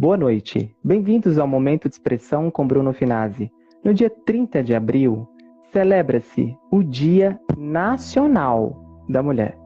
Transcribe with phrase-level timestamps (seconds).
[0.00, 0.72] Boa noite.
[0.84, 3.50] Bem-vindos ao Momento de Expressão com Bruno Finazzi.
[3.82, 5.26] No dia 30 de abril,
[5.72, 9.58] celebra-se o Dia Nacional da Mulher.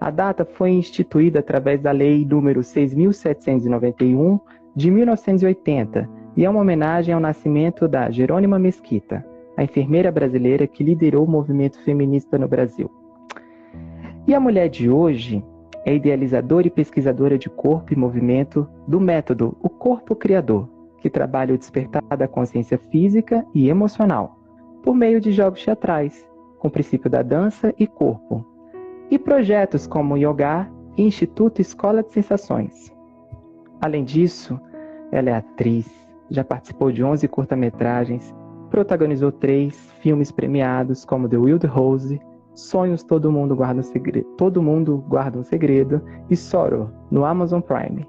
[0.00, 4.40] A data foi instituída através da Lei número 6.791
[4.74, 9.24] de 1980 e é uma homenagem ao nascimento da Jerônima Mesquita,
[9.56, 12.90] a enfermeira brasileira que liderou o movimento feminista no Brasil.
[14.26, 15.44] E a mulher de hoje
[15.86, 20.68] é idealizadora e pesquisadora de corpo e movimento do método O Corpo Criador,
[21.00, 24.36] que trabalha o despertar da consciência física e emocional,
[24.82, 26.28] por meio de jogos teatrais,
[26.58, 28.44] com o princípio da dança e corpo,
[29.12, 32.92] e projetos como Yoga e Instituto Escola de Sensações.
[33.80, 34.60] Além disso,
[35.12, 35.88] ela é atriz,
[36.28, 38.34] já participou de 11 curta-metragens,
[38.70, 42.20] protagonizou três filmes premiados como The Wild Rose,
[42.56, 47.60] Sonhos Todo Mundo Guarda um Segredo, Todo Mundo Guarda um Segredo e Sorrow, no Amazon
[47.60, 48.06] Prime.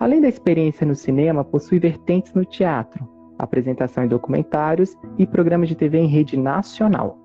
[0.00, 3.08] Além da experiência no cinema, possui vertentes no teatro,
[3.38, 7.16] apresentação em documentários e programas de TV em rede nacional,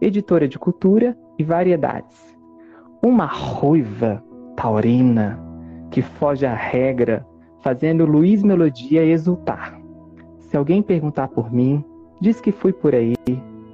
[0.00, 2.38] editora de cultura e variedades.
[3.04, 4.22] Uma ruiva
[4.56, 5.38] taurina
[5.90, 7.26] que foge à regra,
[7.60, 9.78] fazendo Luiz Melodia exultar.
[10.38, 11.84] Se alguém perguntar por mim,
[12.20, 13.16] diz que fui por aí,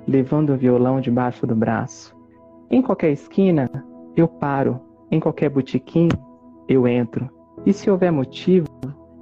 [0.08, 2.19] levando o violão debaixo do braço.
[2.70, 3.68] Em qualquer esquina,
[4.16, 4.80] eu paro.
[5.10, 6.08] Em qualquer botequim,
[6.68, 7.28] eu entro.
[7.66, 8.68] E se houver motivo,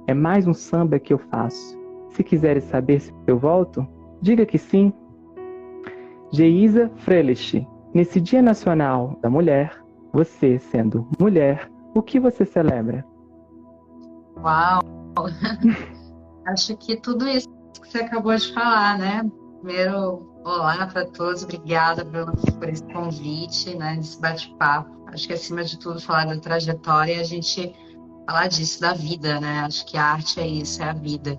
[0.05, 1.75] é mais um samba que eu faço.
[2.11, 3.87] Se quiseres saber se eu volto,
[4.21, 4.93] diga que sim.
[6.31, 13.03] Geisa Frelich, nesse Dia Nacional da Mulher, você, sendo mulher, o que você celebra?
[14.43, 14.79] Uau!
[16.45, 17.47] Acho que tudo isso
[17.81, 19.23] que você acabou de falar, né?
[19.61, 24.89] Primeiro, olá para todos, obrigada Bruno, por esse convite, né, esse bate-papo.
[25.07, 27.75] Acho que acima de tudo falar da trajetória e a gente
[28.25, 29.59] falar disso, da vida, né?
[29.59, 31.37] Acho que a arte é isso, é a vida.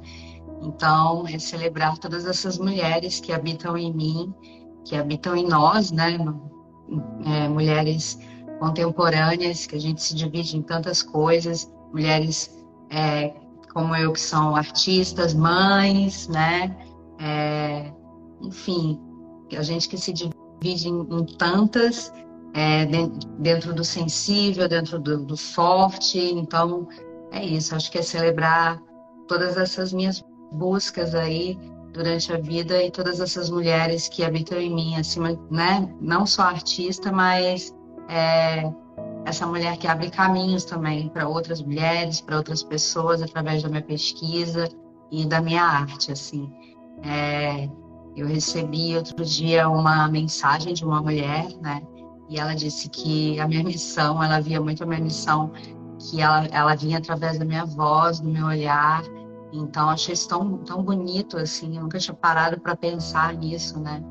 [0.61, 4.35] Então, é celebrar todas essas mulheres que habitam em mim,
[4.85, 6.19] que habitam em nós, né?
[7.25, 8.19] É, mulheres
[8.59, 12.55] contemporâneas, que a gente se divide em tantas coisas, mulheres
[12.91, 13.33] é,
[13.73, 16.77] como eu que são artistas, mães, né?
[17.21, 17.93] É,
[18.41, 19.01] enfim,
[19.57, 22.13] a gente que se divide em, em tantas,
[22.55, 22.87] é,
[23.39, 26.19] dentro do sensível, dentro do, do, forte.
[26.19, 26.89] Então,
[27.31, 27.75] é isso.
[27.75, 28.81] Acho que é celebrar
[29.29, 31.59] todas essas minhas buscas aí
[31.93, 35.93] durante a vida e todas essas mulheres que habitam em mim, acima, né?
[36.01, 37.75] Não só artista, mas
[38.09, 38.71] é,
[39.25, 43.83] essa mulher que abre caminhos também para outras mulheres, para outras pessoas através da minha
[43.83, 44.69] pesquisa
[45.11, 46.53] e da minha arte, assim.
[47.03, 47.69] É,
[48.17, 51.83] eu recebi outro dia uma mensagem de uma mulher, né?
[52.29, 55.51] E ela disse que a minha missão, ela via muito a minha missão,
[55.99, 59.03] que ela, ela vinha através da minha voz, do meu olhar.
[59.53, 61.77] Então, achei isso tão, tão bonito, assim.
[61.77, 64.03] Eu nunca tinha parado para pensar nisso, né?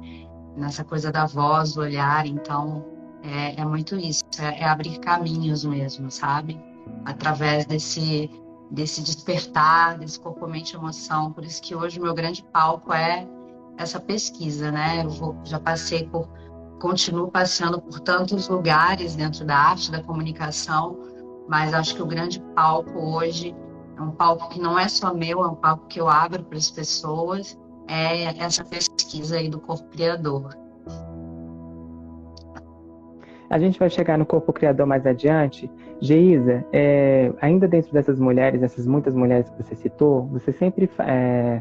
[0.57, 2.25] Nessa coisa da voz, do olhar.
[2.25, 2.85] Então,
[3.23, 4.23] é, é muito isso.
[4.37, 6.59] É, é abrir caminhos mesmo, sabe?
[7.05, 8.29] Através desse,
[8.69, 11.31] desse despertar, desse corpo, mente, emoção.
[11.31, 13.25] Por isso que hoje o meu grande palco é
[13.79, 15.03] essa pesquisa, né?
[15.03, 16.28] Eu vou, já passei por,
[16.79, 21.00] continuo passeando por tantos lugares dentro da arte, da comunicação,
[21.47, 23.56] mas acho que o grande palco hoje
[23.97, 26.57] é um palco que não é só meu, é um palco que eu abro para
[26.57, 27.57] as pessoas,
[27.88, 30.50] é essa pesquisa aí do corpo criador.
[33.50, 35.72] A gente vai chegar no corpo criador mais adiante.
[36.00, 41.59] Geisa, é, ainda dentro dessas mulheres, essas muitas mulheres que você citou, você sempre é,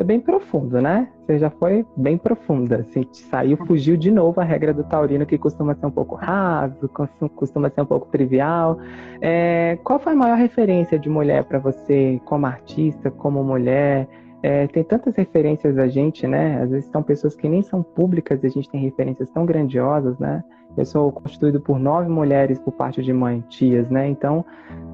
[0.00, 1.08] é bem profundo, né?
[1.26, 2.76] Você já foi bem profunda.
[2.76, 6.88] Assim, saiu, fugiu de novo a regra do taurino, que costuma ser um pouco raso,
[7.34, 8.78] costuma ser um pouco trivial.
[9.20, 14.08] É, qual foi a maior referência de mulher para você, como artista, como mulher?
[14.42, 16.60] É, tem tantas referências a gente, né?
[16.62, 20.18] Às vezes são pessoas que nem são públicas e a gente tem referências tão grandiosas,
[20.18, 20.42] né?
[20.76, 24.08] Eu sou constituído por nove mulheres por parte de mãe, tias, né?
[24.08, 24.44] Então,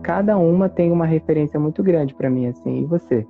[0.03, 2.83] cada uma tem uma referência muito grande para mim, assim.
[2.83, 3.25] E você?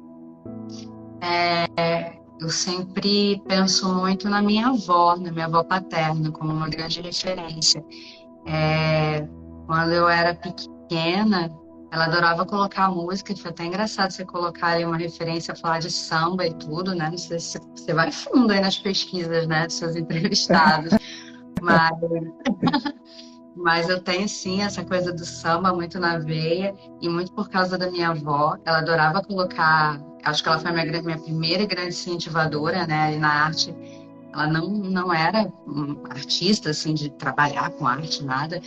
[1.20, 7.00] É, eu sempre penso muito na minha avó, na minha avó paterna, como uma grande
[7.00, 7.84] referência.
[8.46, 9.26] É,
[9.66, 11.50] quando eu era pequena,
[11.90, 16.46] ela adorava colocar música, foi até engraçado você colocar aí uma referência, falar de samba
[16.46, 17.08] e tudo, né?
[17.10, 20.92] Não sei se você vai fundo aí nas pesquisas, né, dos seus entrevistados.
[21.60, 21.90] mas,
[23.56, 27.76] mas eu tenho sim essa coisa do samba muito na veia e muito por causa
[27.76, 28.56] da minha avó.
[28.64, 33.74] Ela adorava colocar acho que ela foi minha, minha primeira grande incentivadora, né, na arte.
[34.32, 35.50] Ela não, não era
[36.10, 38.60] artista, assim, de trabalhar com arte, nada,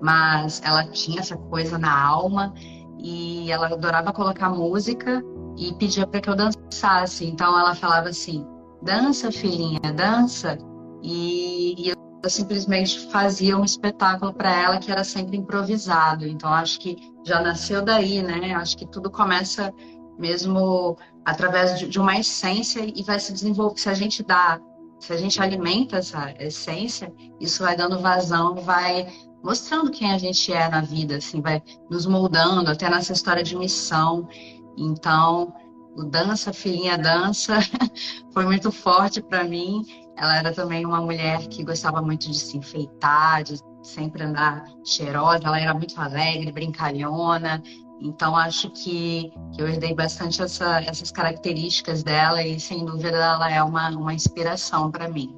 [0.00, 2.54] mas ela tinha essa coisa na alma
[2.98, 5.22] e ela adorava colocar música
[5.56, 7.26] e pedia para que eu dançasse.
[7.26, 8.46] Então ela falava assim:
[8.82, 10.56] dança, filhinha, dança.
[11.02, 16.26] E, e eu simplesmente fazia um espetáculo para ela que era sempre improvisado.
[16.26, 18.54] Então acho que já nasceu daí, né?
[18.54, 19.72] Acho que tudo começa
[20.18, 23.78] mesmo através de, de uma essência e vai se desenvolver.
[23.78, 24.60] Se a gente dá,
[24.98, 29.06] se a gente alimenta essa essência, isso vai dando vazão, vai
[29.42, 33.56] mostrando quem a gente é na vida, assim, vai nos moldando até nessa história de
[33.56, 34.28] missão.
[34.76, 35.52] Então,
[35.96, 37.58] o Dança, Filhinha Dança,
[38.32, 39.84] foi muito forte para mim.
[40.16, 45.44] Ela era também uma mulher que gostava muito de se enfeitar, de sempre andar cheirosa.
[45.44, 47.62] Ela era muito alegre, brincalhona.
[48.00, 53.50] Então, acho que, que eu herdei bastante essa, essas características dela e, sem dúvida, ela
[53.50, 55.34] é uma, uma inspiração para mim.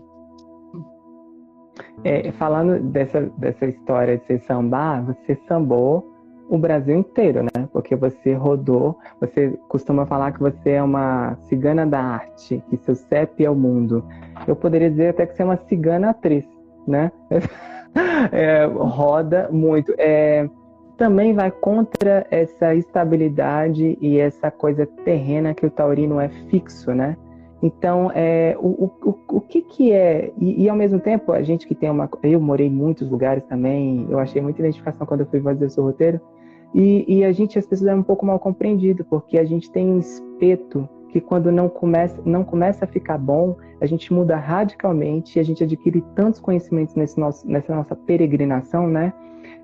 [2.04, 6.10] É, falando dessa, dessa história de ser sambar, você sambou
[6.50, 7.68] o Brasil inteiro, né?
[7.72, 12.94] Porque você rodou, você costuma falar que você é uma cigana da arte, que seu
[12.94, 14.04] CEP é o mundo.
[14.46, 16.44] Eu poderia dizer até que você é uma cigana atriz,
[16.86, 17.10] né?
[18.30, 19.92] É, roda muito.
[19.98, 20.48] É,
[21.00, 27.16] também vai contra essa estabilidade e essa coisa terrena que o taurino é fixo, né?
[27.62, 30.30] Então, é, o, o, o que que é...
[30.38, 32.06] E, e, ao mesmo tempo, a gente que tem uma...
[32.22, 35.70] Eu morei em muitos lugares também, eu achei muita identificação quando eu fui fazer o
[35.70, 36.20] seu roteiro,
[36.74, 39.88] e, e a gente, as pessoas é um pouco mal compreendido, porque a gente tem
[39.88, 45.40] um espeto que quando não começa, não começa a ficar bom, a gente muda radicalmente
[45.40, 49.14] a gente adquire tantos conhecimentos nesse nosso, nessa nossa peregrinação, né?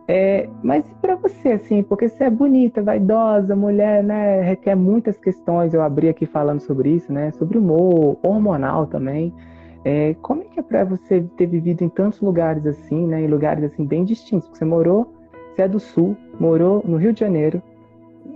[0.09, 4.41] É, mas para você, assim, porque você é bonita, vaidosa, mulher, né?
[4.41, 5.75] Requer muitas questões.
[5.75, 7.33] Eu abri aqui falando sobre isso, né?
[7.33, 9.35] Sobre humor, hormonal também.
[9.85, 13.23] É, como é que é para você ter vivido em tantos lugares assim, né?
[13.23, 14.47] Em lugares assim bem distintos?
[14.47, 15.13] Porque você morou,
[15.55, 17.61] você é do Sul, morou no Rio de Janeiro,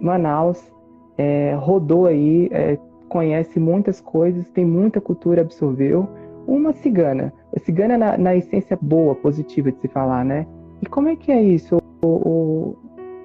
[0.00, 0.72] Manaus,
[1.16, 2.78] é, rodou aí, é,
[3.08, 6.08] conhece muitas coisas, tem muita cultura, absorveu.
[6.46, 10.46] Uma cigana, a cigana na, na essência boa, positiva de se falar, né?
[10.90, 12.78] Como é que é isso, o, o,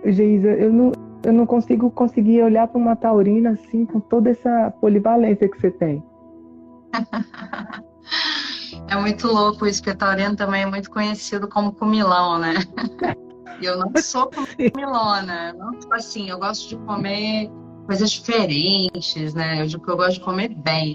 [0.06, 0.50] Geisa?
[0.50, 0.92] Eu não,
[1.24, 5.72] eu não consigo conseguir olhar para uma taurina assim com toda essa polivalência que você
[5.72, 6.04] tem.
[8.88, 12.54] É muito louco isso, porque taurino também é muito conhecido como comilão, né?
[13.62, 17.50] E eu não sou comilona, não sou assim, eu gosto de comer
[17.86, 19.62] coisas diferentes, né?
[19.62, 20.94] Eu digo que eu gosto de comer bem,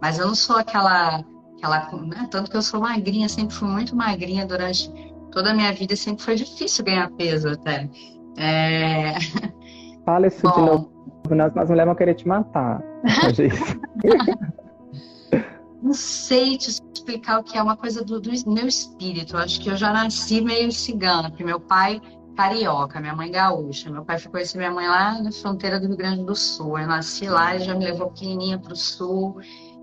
[0.00, 1.24] mas eu não sou aquela
[1.56, 2.28] aquela, né?
[2.30, 4.92] tanto que eu sou magrinha, sempre fui muito magrinha durante
[5.32, 7.88] toda a minha vida sempre foi difícil ganhar peso até.
[8.36, 9.14] É...
[10.04, 10.52] Fala isso Bom...
[10.52, 10.92] de novo,
[11.30, 12.82] nós, nós mulheres vão querer te matar.
[15.82, 19.34] Não sei te explicar o que é uma coisa do, do meu espírito.
[19.34, 22.00] Eu acho que eu já nasci meio cigana, porque meu pai
[22.36, 23.90] carioca, minha mãe gaúcha.
[23.90, 26.78] Meu pai foi conhecer minha mãe lá na fronteira do Rio Grande do Sul.
[26.78, 29.40] Eu nasci lá, ele já me levou pequenininha para o sul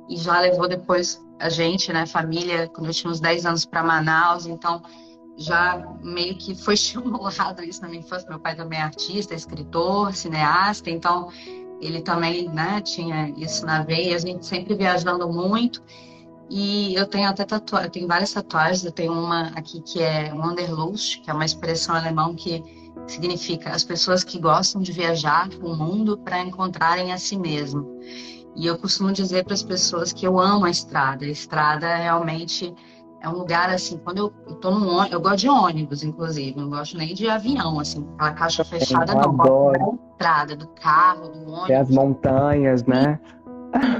[0.09, 3.83] e já levou depois a gente, né, família, quando eu tinha uns 10 anos para
[3.83, 4.45] Manaus.
[4.45, 4.81] Então,
[5.39, 8.29] já meio que foi estimulado isso na minha infância.
[8.29, 11.29] Meu pai também é artista, escritor, cineasta, então
[11.81, 15.81] ele também né, tinha isso na veia, a gente sempre viajando muito.
[16.49, 21.21] E eu tenho até tatuagem, tenho várias tatuagens, eu tenho uma aqui que é Wanderlust,
[21.21, 22.63] que é uma expressão alemão que
[23.07, 27.87] significa as pessoas que gostam de viajar o mundo para encontrarem a si mesmo.
[28.55, 31.23] E eu costumo dizer para as pessoas que eu amo a estrada.
[31.23, 32.73] A estrada realmente
[33.21, 36.59] é um lugar assim, quando eu, eu tô num ônibus, eu gosto de ônibus, inclusive,
[36.59, 40.67] não gosto nem de avião, assim, aquela caixa fechada, eu não, gosto da entrada, do
[40.67, 41.67] carro, do ônibus.
[41.67, 43.19] Tem as montanhas, né?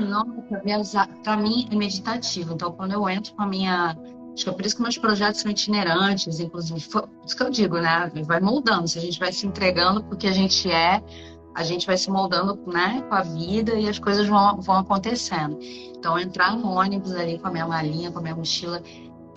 [0.07, 2.53] Nossa, para mim é meditativo.
[2.53, 3.95] Então, quando eu entro com a minha.
[4.33, 6.79] Acho que é por isso que meus projetos são itinerantes, inclusive.
[6.79, 8.11] Foi, isso que eu digo, né?
[8.25, 8.87] Vai moldando.
[8.87, 11.03] Se a gente vai se entregando porque a gente é,
[11.55, 15.57] a gente vai se moldando né, com a vida e as coisas vão, vão acontecendo.
[15.97, 18.81] Então, entrar no ônibus ali com a minha malinha, com a minha mochila,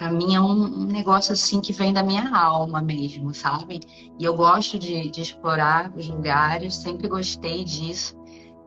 [0.02, 3.78] para mim é um, um, negócio assim que vem da minha alma mesmo, sabe?
[4.18, 8.16] E eu gosto de, de explorar os lugares, sempre gostei disso.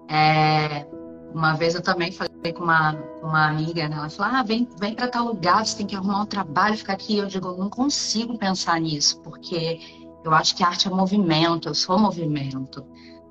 [0.08, 0.88] É,
[1.34, 3.98] uma vez eu também falei com uma, uma amiga, né?
[3.98, 6.94] ela falou: ah, vem, vem para tal lugar, você tem que arrumar um trabalho, ficar
[6.94, 7.18] aqui.
[7.18, 9.82] Eu digo: não consigo pensar nisso, porque
[10.24, 12.82] eu acho que arte é movimento, eu sou movimento.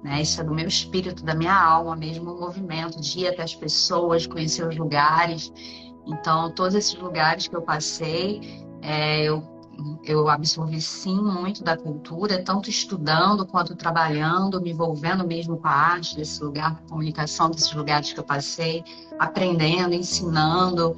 [0.02, 0.20] Né?
[0.20, 3.54] Isso é do meu espírito, da minha alma mesmo, o movimento, de ir até as
[3.54, 5.50] pessoas, conhecer os lugares.
[6.06, 9.42] Então, todos esses lugares que eu passei, é, eu,
[10.04, 15.72] eu absorvi sim muito da cultura, tanto estudando quanto trabalhando, me envolvendo mesmo com a
[15.72, 18.84] arte desse lugar, com a comunicação desses lugares que eu passei,
[19.18, 20.94] aprendendo, ensinando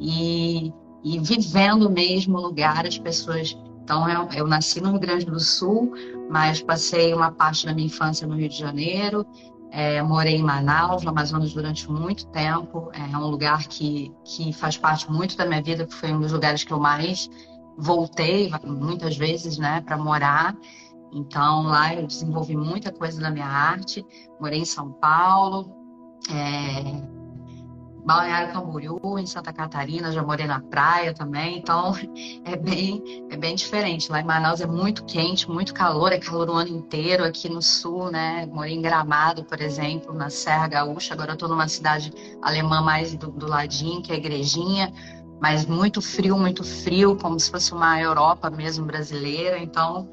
[0.00, 0.72] e,
[1.04, 3.56] e vivendo mesmo o lugar, as pessoas.
[3.82, 5.92] Então, eu, eu nasci no Rio Grande do Sul,
[6.28, 9.24] mas passei uma parte da minha infância no Rio de Janeiro,
[9.70, 12.90] É, morei em Manaus, no Amazonas, durante muito tempo.
[12.92, 16.64] É um lugar que, que faz parte muito da minha vida, foi um dos lugares
[16.64, 17.28] que eu mais
[17.76, 20.56] voltei muitas vezes, né, para morar.
[21.12, 24.04] Então lá eu desenvolvi muita coisa da minha arte.
[24.40, 25.74] Morei em São Paulo,
[26.30, 27.15] é,
[28.06, 31.92] Balneário Camboriú, em Santa Catarina, já morei na praia também, então
[32.46, 34.12] é bem, é bem diferente.
[34.12, 37.24] Lá em Manaus é muito quente, muito calor, é calor o ano inteiro.
[37.24, 38.46] Aqui no sul, né?
[38.46, 41.14] Morei em Gramado, por exemplo, na Serra Gaúcha.
[41.14, 44.92] Agora eu tô numa cidade alemã mais do, do ladinho, que é Igrejinha
[45.40, 49.58] mas muito frio, muito frio, como se fosse uma Europa mesmo brasileira.
[49.58, 50.08] Então,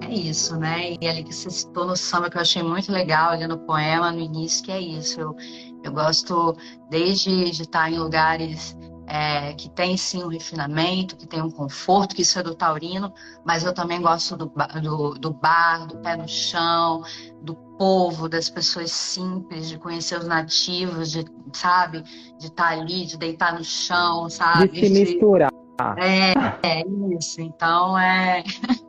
[0.00, 0.96] é isso, né?
[1.00, 4.12] E ali que você citou no samba, que eu achei muito legal, ali no poema,
[4.12, 5.20] no início, que é isso.
[5.20, 5.36] Eu,
[5.82, 6.56] eu gosto
[6.90, 8.76] desde de estar em lugares
[9.06, 13.12] é, que tem sim um refinamento, que tem um conforto, que isso é do taurino,
[13.44, 17.02] mas eu também gosto do, do, do bar, do pé no chão,
[17.40, 22.02] do povo, das pessoas simples, de conhecer os nativos, de, sabe,
[22.38, 24.68] de estar ali, de deitar no chão, sabe?
[24.68, 25.52] De se misturar.
[25.98, 26.32] É,
[26.66, 26.84] é
[27.16, 27.40] isso.
[27.40, 28.42] Então é.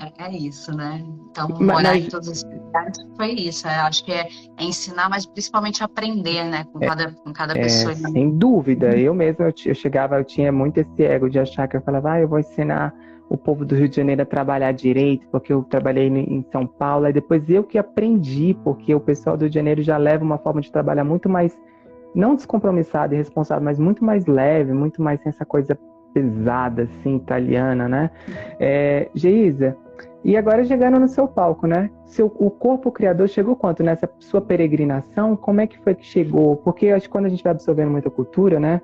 [0.00, 1.02] É, é, isso, né?
[1.30, 3.66] Então, Mas- morar mas- em todos os lugares foi isso.
[3.66, 6.64] Eu acho que é, é ensinar, mas principalmente aprender, né?
[6.72, 7.94] Com cada, com cada É, pessoa.
[7.94, 8.96] sem dúvida.
[8.96, 12.12] Eu mesmo, eu, eu chegava, eu tinha muito esse ego de achar que eu falava,
[12.12, 12.94] ah, eu vou ensinar
[13.28, 17.04] o povo do Rio de Janeiro a trabalhar direito, porque eu trabalhei em São Paulo,
[17.06, 20.38] aí depois eu que aprendi, porque o pessoal do Rio de Janeiro já leva uma
[20.38, 21.54] forma de trabalhar muito mais,
[22.14, 25.78] não descompromissada e responsável, mas muito mais leve, muito mais sem essa coisa
[26.14, 28.10] pesada, assim, italiana, né?
[28.58, 29.76] É, Geisa,
[30.24, 31.90] e agora chegando no seu palco, né?
[32.04, 35.36] Seu, o corpo criador chegou quanto nessa sua peregrinação?
[35.36, 36.56] Como é que foi que chegou?
[36.56, 38.80] Porque acho que quando a gente vai absorvendo muita cultura, né?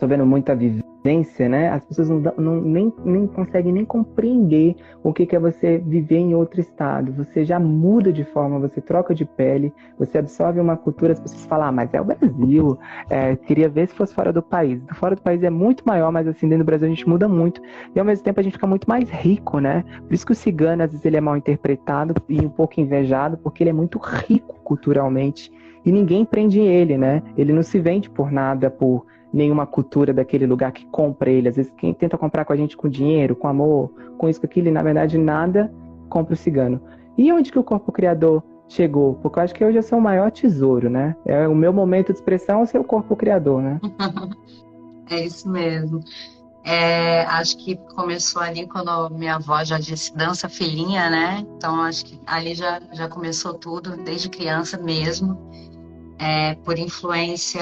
[0.00, 1.68] Absorvendo muita vivência, né?
[1.68, 6.16] As pessoas não, não- nem, nem conseguem nem compreender o que, que é você viver
[6.16, 7.12] em outro estado.
[7.12, 11.44] Você já muda de forma, você troca de pele, você absorve uma cultura, as pessoas
[11.44, 12.78] falam, ah, mas é o Brasil.
[13.10, 14.80] É, queria ver se fosse fora do país.
[14.94, 17.60] Fora do país é muito maior, mas assim, dentro do Brasil a gente muda muito.
[17.94, 19.84] E ao mesmo tempo a gente fica muito mais rico, né?
[20.06, 23.36] Por isso que o cigano, às vezes, ele é mal interpretado e um pouco invejado,
[23.36, 25.52] porque ele é muito rico culturalmente.
[25.84, 27.22] E ninguém prende ele, né?
[27.36, 31.48] Ele não se vende por nada, por nenhuma cultura daquele lugar que compra ele.
[31.48, 34.46] Às vezes, quem tenta comprar com a gente com dinheiro, com amor, com isso, com
[34.46, 35.72] aquilo, e na verdade nada
[36.08, 36.80] compra o cigano.
[37.16, 39.14] E onde que o corpo criador chegou?
[39.16, 41.14] Porque eu acho que hoje é o seu maior tesouro, né?
[41.24, 43.80] É o meu momento de expressão, é o seu corpo criador, né?
[45.12, 46.04] É isso mesmo.
[46.64, 51.44] É, acho que começou ali quando minha avó já disse dança filhinha, né?
[51.56, 55.36] Então acho que ali já, já começou tudo, desde criança mesmo,
[56.16, 57.60] É, por influência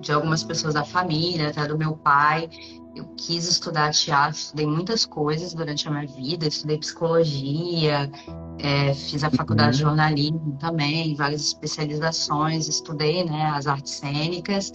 [0.00, 2.48] de algumas pessoas da família, até do meu pai.
[2.94, 8.10] Eu quis estudar teatro, estudei muitas coisas durante a minha vida, estudei psicologia,
[8.58, 14.72] é, fiz a faculdade de jornalismo também, várias especializações, estudei né, as artes cênicas.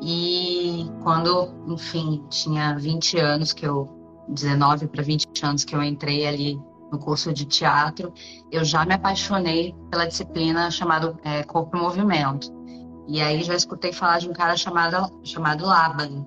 [0.00, 3.88] E quando, enfim, tinha 20 anos que eu,
[4.28, 6.60] 19 para 20 anos que eu entrei ali
[6.92, 8.12] no curso de teatro,
[8.50, 12.52] eu já me apaixonei pela disciplina chamada é, Corpo e Movimento.
[13.12, 16.26] E aí já escutei falar de um cara chamado, chamado Laban,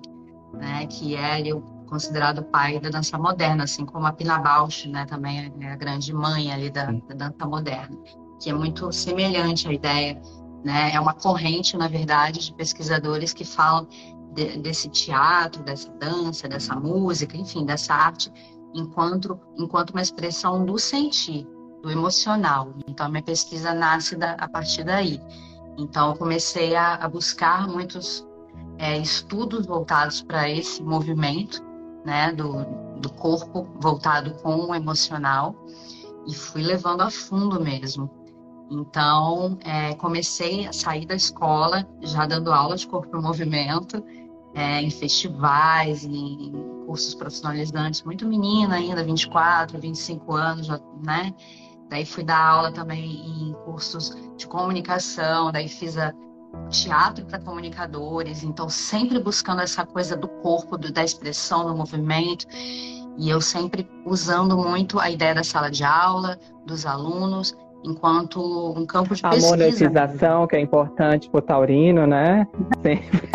[0.54, 5.04] né, que é o considerado pai da dança moderna, assim como a Pina Bausch, né,
[5.04, 7.96] também é a grande mãe ali da, da dança moderna,
[8.40, 10.20] que é muito semelhante à ideia
[10.66, 10.92] né?
[10.92, 13.86] É uma corrente, na verdade, de pesquisadores que falam
[14.34, 18.32] de, desse teatro, dessa dança, dessa música, enfim, dessa arte,
[18.74, 21.46] enquanto, enquanto uma expressão do sentir,
[21.84, 22.74] do emocional.
[22.88, 25.20] Então, a minha pesquisa nasce da, a partir daí.
[25.78, 28.26] Então, comecei a, a buscar muitos
[28.78, 31.62] é, estudos voltados para esse movimento,
[32.04, 32.64] né, do,
[33.00, 35.54] do corpo voltado com o emocional,
[36.26, 38.10] e fui levando a fundo mesmo.
[38.70, 44.02] Então, é, comecei a sair da escola já dando aula de corpo e movimento,
[44.54, 46.52] é, em festivais, em
[46.86, 51.34] cursos profissionalizantes, muito menina ainda, 24, 25 anos, já, né?
[51.88, 56.12] Daí fui dar aula também em cursos de comunicação, daí fiz a
[56.70, 62.46] teatro para comunicadores, então sempre buscando essa coisa do corpo, do, da expressão, do movimento,
[63.18, 68.40] e eu sempre usando muito a ideia da sala de aula, dos alunos, enquanto
[68.76, 69.56] um campo de A pesquisa.
[69.56, 72.46] monetização, que é importante para o taurino, né?
[72.82, 73.28] Sempre.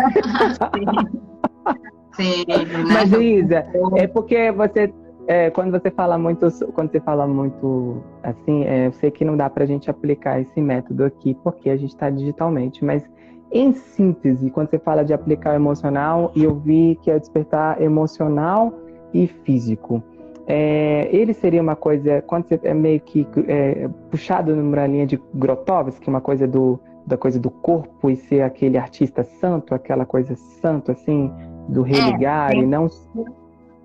[2.14, 2.84] Sim, né?
[2.92, 3.66] Mas, Isa,
[3.96, 4.92] é porque você,
[5.26, 9.36] é, quando você fala muito, quando você fala muito assim, é, eu sei que não
[9.36, 13.08] dá para a gente aplicar esse método aqui, porque a gente está digitalmente, mas
[13.50, 18.72] em síntese, quando você fala de aplicar o emocional, eu vi que é despertar emocional
[19.12, 20.02] e físico.
[20.46, 25.20] é, ele seria uma coisa, quando você é meio que é, puxado numa linha de
[25.34, 30.34] Grotowski, uma coisa do, da coisa do corpo e ser aquele artista santo, aquela coisa
[30.60, 31.30] santo, assim,
[31.68, 32.88] do religar é, e não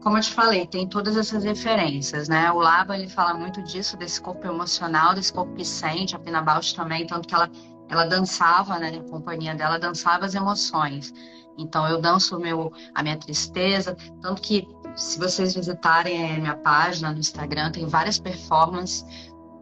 [0.07, 2.49] como eu te falei, tem todas essas referências, né?
[2.49, 6.41] O Laba ele fala muito disso, desse corpo emocional, desse corpo que sente, a Pina
[6.41, 7.51] Bausch também, tanto que ela,
[7.89, 8.87] ela dançava, né?
[8.87, 11.13] A companhia dela dançava as emoções.
[11.57, 17.11] Então eu danço meu, a minha tristeza, tanto que se vocês visitarem a minha página
[17.11, 19.05] no Instagram, tem várias performances,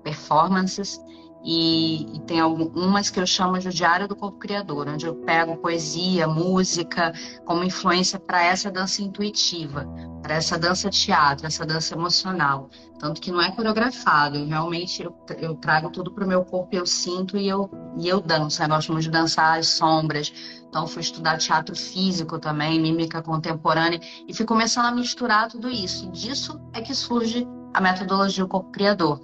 [0.03, 1.01] performances
[1.45, 5.57] e, e, tem algumas que eu chamo de Diário do Corpo Criador, onde eu pego
[5.57, 7.13] poesia, música
[7.45, 9.87] como influência para essa dança intuitiva,
[10.23, 12.67] para essa dança teatro, essa dança emocional.
[12.97, 16.75] Tanto que não é coreografado, eu realmente eu, eu trago tudo para o meu corpo,
[16.75, 18.63] eu sinto e eu, e eu danço.
[18.63, 20.33] Eu gosto muito de dançar as sombras.
[20.67, 26.05] Então, fui estudar teatro físico também, mímica contemporânea, e fui começando a misturar tudo isso.
[26.05, 29.21] E disso é que surge a metodologia do corpo criador.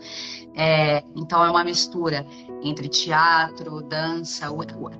[0.55, 2.25] É, então é uma mistura
[2.61, 4.47] entre teatro, dança,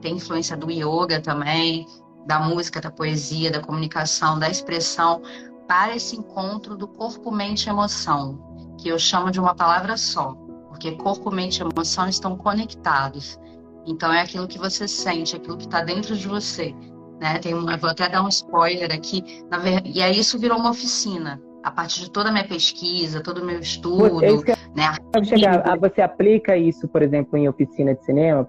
[0.01, 1.85] tem influência do yoga também,
[2.25, 5.21] da música, da poesia, da comunicação, da expressão,
[5.67, 10.33] para esse encontro do corpo, mente e emoção, que eu chamo de uma palavra só,
[10.69, 13.39] porque corpo, mente e emoção estão conectados.
[13.85, 16.73] Então é aquilo que você sente, aquilo que está dentro de você.
[17.19, 17.39] Né?
[17.39, 21.41] Tem uma, vou até dar um spoiler aqui, na, e aí isso virou uma oficina
[21.63, 24.93] a partir de toda a minha pesquisa, todo o meu estudo, é né?
[25.23, 28.47] Chegar, ah, você aplica isso, por exemplo, em oficina de cinema?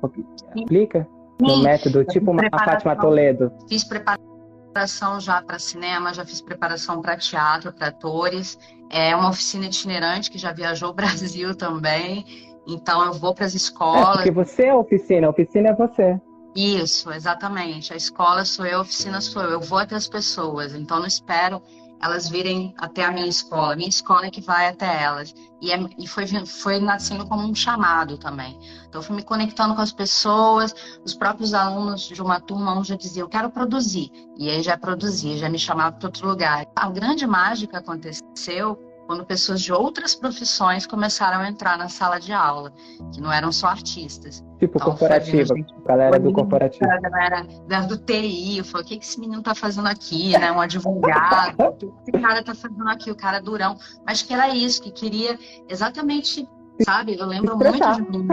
[0.57, 1.07] Aplica?
[1.41, 1.63] No Sim.
[1.63, 3.51] método, tipo uma Fátima Toledo.
[3.69, 8.59] Fiz preparação já para cinema, já fiz preparação para teatro, para atores.
[8.91, 12.25] É uma oficina itinerante que já viajou o Brasil também.
[12.67, 14.09] Então eu vou para as escolas.
[14.09, 16.21] É, porque você é a oficina, a oficina é você.
[16.55, 17.93] Isso, exatamente.
[17.93, 19.51] A escola sou eu, a oficina sou eu.
[19.51, 21.61] Eu vou até as pessoas, então não espero
[22.03, 25.33] elas virem até a minha escola, minha escola é que vai até elas.
[25.61, 28.59] E, é, e foi, foi nascendo como um chamado também.
[28.89, 32.83] Então, eu fui me conectando com as pessoas, os próprios alunos de uma turma, um
[32.83, 34.11] já dizia, eu quero produzir.
[34.37, 36.67] E aí já produzia, já me chamava para outro lugar.
[36.75, 42.33] A grande mágica aconteceu quando pessoas de outras profissões começaram a entrar na sala de
[42.33, 42.73] aula,
[43.13, 44.43] que não eram só artistas.
[44.59, 46.91] Tipo então, corporativa, galera do corporativo.
[46.91, 47.47] A galera
[47.87, 50.51] do TI, falou, o que, que esse menino tá fazendo aqui, né?
[50.51, 53.77] Um advogado, o que esse cara tá fazendo aqui, o cara durão.
[54.07, 56.49] Mas que era isso, que queria exatamente,
[56.81, 57.19] sabe?
[57.19, 58.29] Eu lembro muito de mim.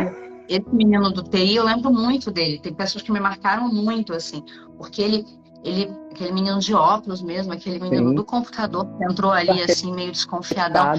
[0.47, 2.57] Esse menino do TI, eu lembro muito dele.
[2.57, 4.45] Tem pessoas que me marcaram muito, assim,
[4.77, 5.25] porque ele
[5.63, 8.15] ele, aquele menino de óculos mesmo, aquele menino Sim.
[8.15, 10.93] do computador que entrou ali assim meio desconfiadão.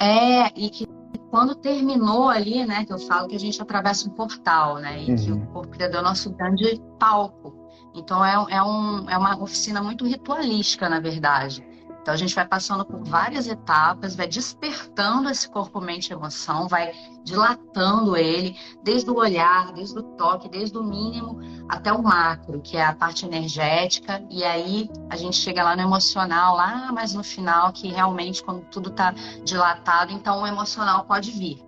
[0.00, 0.86] É, e que
[1.30, 5.10] quando terminou ali, né, que eu falo que a gente atravessa um portal, né, e
[5.10, 5.16] uhum.
[5.16, 7.54] que o corpo criador é o nosso grande palco.
[7.94, 11.64] Então é, é, um, é uma oficina muito ritualística, na verdade.
[12.02, 16.66] Então a gente vai passando por várias etapas, vai despertando esse corpo, mente e emoção,
[16.66, 22.60] vai dilatando ele, desde o olhar, desde o toque, desde o mínimo até o macro,
[22.60, 27.14] que é a parte energética, e aí a gente chega lá no emocional, lá mas
[27.14, 31.64] no final, que realmente quando tudo está dilatado, então o emocional pode vir,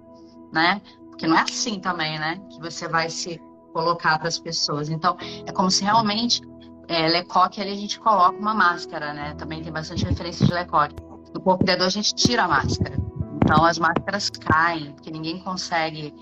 [0.53, 0.83] né?
[1.11, 2.40] Porque não é assim também, né?
[2.51, 3.40] Que você vai se
[3.73, 4.88] colocar para as pessoas.
[4.88, 5.16] Então,
[5.47, 6.40] é como se realmente
[6.88, 9.35] é, Lecoque ali a gente coloca uma máscara, né?
[9.35, 10.97] Também tem bastante referência de Lecoque.
[11.33, 12.97] No corpo criador a gente tira a máscara.
[13.37, 16.14] Então as máscaras caem, porque ninguém consegue.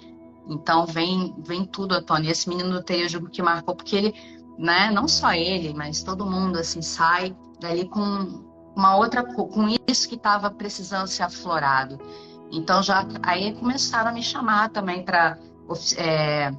[0.48, 2.24] Então vem, vem tudo à tona.
[2.24, 4.14] E esse menino do TI eu digo que marcou, porque ele,
[4.58, 8.44] né, não só ele, mas todo mundo assim sai dali com
[8.74, 12.00] uma outra com isso que estava precisando ser aflorado.
[12.50, 15.38] Então já aí começaram a me chamar também para
[15.96, 16.52] é,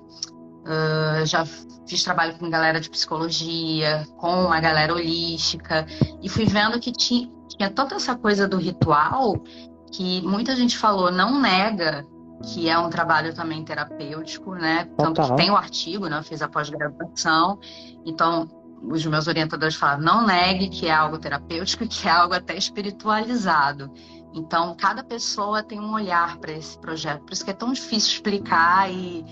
[0.63, 1.45] Uh, já
[1.87, 5.85] fiz trabalho com galera de psicologia, com uma galera holística,
[6.21, 9.43] e fui vendo que tinha, tinha toda essa coisa do ritual
[9.91, 12.05] que muita gente falou, não nega
[12.43, 14.89] que é um trabalho também terapêutico, né?
[14.97, 16.17] Tanto que tem o artigo, né?
[16.17, 17.57] Eu fiz a pós-graduação,
[18.05, 18.49] então
[18.83, 23.89] os meus orientadores falaram, não negue que é algo terapêutico, que é algo até espiritualizado.
[24.33, 28.13] Então, cada pessoa tem um olhar para esse projeto, por isso que é tão difícil
[28.13, 29.23] explicar e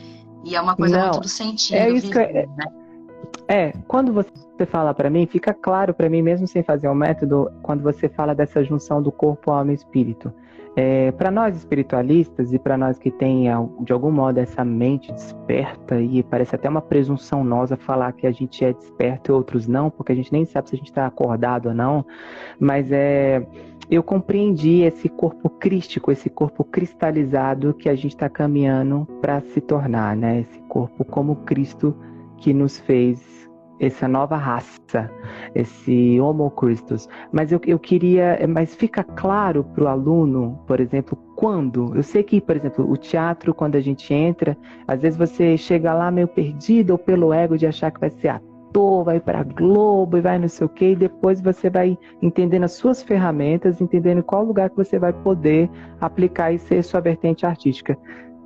[0.44, 1.78] e é uma coisa Não, muito do sentido.
[1.78, 2.66] É isso viver, que é, né?
[3.48, 4.32] é, quando você
[4.66, 8.10] fala para mim, fica claro para mim, mesmo sem fazer o um método, quando você
[8.10, 10.34] fala dessa junção do corpo, alma e espírito.
[10.74, 13.48] É, para nós espiritualistas e para nós que tem
[13.82, 18.32] de algum modo essa mente desperta e parece até uma presunção nossa falar que a
[18.32, 21.06] gente é desperto e outros não, porque a gente nem sabe se a gente está
[21.06, 22.06] acordado ou não,
[22.58, 23.46] mas é
[23.92, 29.60] eu compreendi esse corpo crístico, esse corpo cristalizado que a gente está caminhando para se
[29.60, 30.40] tornar, né?
[30.40, 31.94] Esse corpo como Cristo
[32.38, 33.41] que nos fez
[33.82, 35.10] essa nova raça,
[35.56, 37.10] esse Homo Christus.
[37.32, 41.96] Mas eu, eu queria, mas fica claro para o aluno, por exemplo, quando?
[41.96, 44.56] Eu sei que, por exemplo, o teatro, quando a gente entra,
[44.88, 48.28] às vezes você chega lá meio perdido ou pelo ego de achar que vai ser
[48.28, 52.66] ator, vai para Globo e vai não sei o quê, e depois você vai entendendo
[52.66, 55.68] as suas ferramentas, entendendo qual lugar que você vai poder
[56.00, 57.98] aplicar e ser sua vertente artística.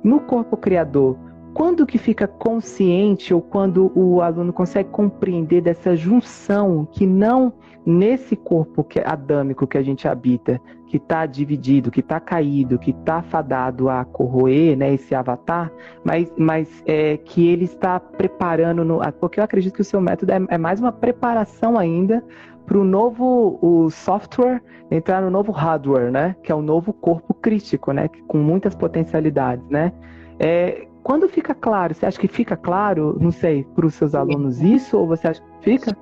[0.02, 1.16] No corpo criador,
[1.56, 7.50] quando que fica consciente ou quando o aluno consegue compreender dessa junção que não
[7.86, 12.90] nesse corpo que, adâmico que a gente habita, que está dividido, que está caído, que
[12.90, 15.72] está fadado a corroer, né, esse avatar,
[16.04, 20.32] mas, mas é, que ele está preparando, no, porque eu acredito que o seu método
[20.32, 22.22] é, é mais uma preparação ainda
[22.66, 27.32] para o novo o software entrar no novo hardware, né, que é o novo corpo
[27.32, 29.90] crítico, né, com muitas potencialidades, né.
[30.38, 34.60] É, quando fica claro, você acha que fica claro, não sei, para os seus alunos
[34.60, 35.96] isso, ou você acha que fica?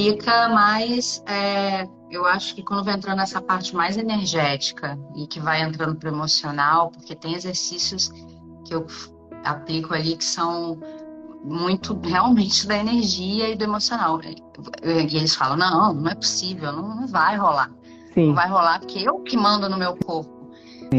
[0.00, 5.38] Fica mais, é, eu acho que quando vai entrando nessa parte mais energética e que
[5.38, 8.10] vai entrando para o emocional, porque tem exercícios
[8.64, 8.86] que eu
[9.44, 10.80] aplico ali que são
[11.44, 14.18] muito realmente da energia e do emocional.
[14.22, 17.70] E eles falam, não, não é possível, não, não vai rolar.
[18.14, 18.28] Sim.
[18.28, 20.33] Não vai rolar porque eu que mando no meu corpo.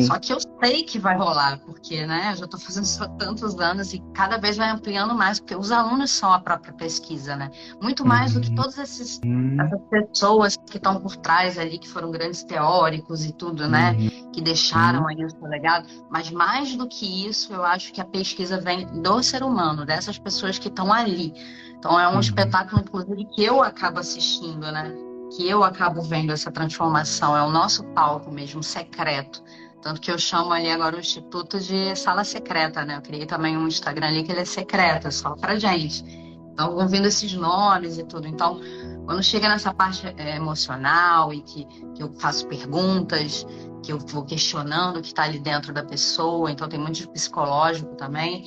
[0.02, 0.08] Sim.
[0.08, 3.08] Só que eu sei que vai rolar, porque né, eu já estou fazendo isso há
[3.10, 7.36] tantos anos e cada vez vai ampliando mais, porque os alunos são a própria pesquisa,
[7.36, 7.50] né?
[7.82, 8.42] Muito mais uhum.
[8.42, 8.56] do que uhum.
[8.56, 9.58] todas esses, uhum.
[9.60, 13.92] essas pessoas que estão por trás ali, que foram grandes teóricos e tudo, né?
[13.92, 14.32] Uhum.
[14.32, 15.08] Que deixaram uhum.
[15.08, 15.88] aí o seu legado.
[16.10, 20.18] Mas mais do que isso, eu acho que a pesquisa vem do ser humano, dessas
[20.18, 21.34] pessoas que estão ali.
[21.78, 24.94] Então é um espetáculo, inclusive, que eu acabo assistindo, né?
[25.36, 27.36] Que eu acabo vendo essa transformação.
[27.36, 29.44] É o nosso palco mesmo, secreto
[29.86, 32.98] tanto que eu chamo ali agora o Instituto de Sala Secreta, né?
[32.98, 36.04] Eu criei também um Instagram ali que ele é secreto, é só pra gente.
[36.52, 38.28] Então, vão vindo esses nomes e tudo.
[38.28, 38.60] Então,
[39.06, 43.46] quando chega nessa parte é, emocional e que, que eu faço perguntas,
[43.84, 47.08] que eu vou questionando o que está ali dentro da pessoa, então tem muito de
[47.08, 48.44] psicológico também.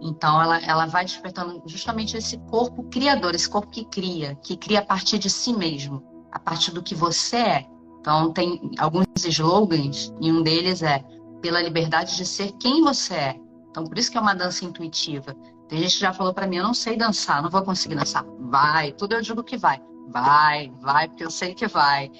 [0.00, 4.78] Então, ela, ela vai despertando justamente esse corpo criador, esse corpo que cria, que cria
[4.78, 7.77] a partir de si mesmo, a partir do que você é.
[8.00, 11.04] Então, tem alguns slogans, e um deles é
[11.40, 13.40] pela liberdade de ser quem você é.
[13.70, 15.34] Então, por isso que é uma dança intuitiva.
[15.68, 18.24] Tem gente que já falou para mim, eu não sei dançar, não vou conseguir dançar.
[18.40, 19.80] Vai, tudo eu digo que vai.
[20.08, 22.10] Vai, vai, porque eu sei que vai.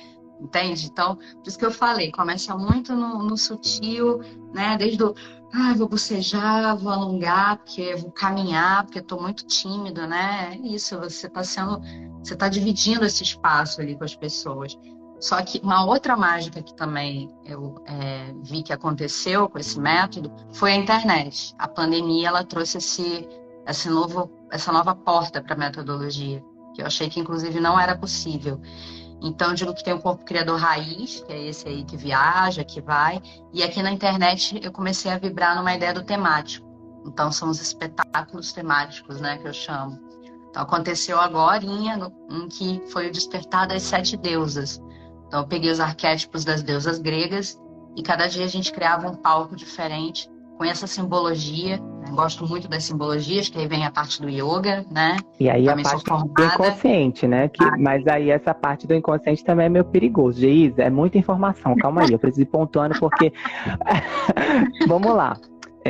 [0.40, 0.86] Entende?
[0.86, 4.18] Então, por isso que eu falei, começa muito no, no sutil,
[4.54, 4.76] né?
[4.76, 5.14] Desde o,
[5.52, 10.52] ah, vou bocejar, vou alongar, porque vou caminhar, porque estou muito tímida, né?
[10.52, 11.80] É isso, você está sendo,
[12.22, 14.78] você está dividindo esse espaço ali com as pessoas.
[15.20, 20.32] Só que uma outra mágica que também eu é, vi que aconteceu com esse método
[20.52, 21.54] foi a internet.
[21.58, 23.28] A pandemia ela trouxe esse,
[23.66, 26.42] esse novo, essa nova porta para a metodologia,
[26.74, 28.60] que eu achei que inclusive não era possível.
[29.20, 32.80] Então, digo que tem o corpo criador raiz, que é esse aí que viaja, que
[32.80, 33.20] vai.
[33.52, 36.66] E aqui na internet eu comecei a vibrar numa ideia do temático.
[37.04, 39.98] Então, são os espetáculos temáticos, né, que eu chamo.
[40.50, 44.80] Então, aconteceu agora um que foi o Despertar das Sete Deusas.
[45.28, 47.60] Então, eu peguei os arquétipos das deusas gregas
[47.96, 51.76] e cada dia a gente criava um palco diferente com essa simbologia.
[51.76, 52.10] Né?
[52.10, 55.16] Gosto muito das simbologias, que aí vem a parte do yoga, né?
[55.38, 57.48] E aí também a parte do inconsciente, né?
[57.48, 57.76] Que, ah.
[57.78, 60.40] Mas aí essa parte do inconsciente também é meio perigoso.
[60.40, 61.76] Geisa, é muita informação.
[61.76, 63.32] Calma aí, eu preciso ir pontuando porque...
[64.88, 65.36] Vamos lá.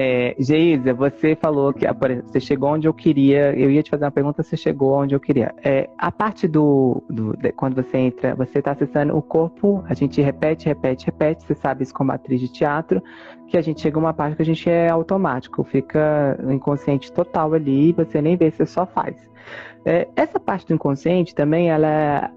[0.01, 1.85] É, Geisa, você falou que
[2.25, 3.53] você chegou onde eu queria.
[3.59, 5.53] Eu ia te fazer uma pergunta, você chegou onde eu queria.
[5.61, 9.95] É, a parte do, do de, quando você entra, você está acessando o corpo, a
[9.95, 11.43] gente repete, repete, repete.
[11.43, 13.03] Você sabe isso como atriz de teatro,
[13.49, 17.53] que a gente chega a uma parte que a gente é automático, fica inconsciente total
[17.55, 19.17] ali, você nem vê, você só faz.
[19.85, 21.89] É, essa parte do inconsciente também, ela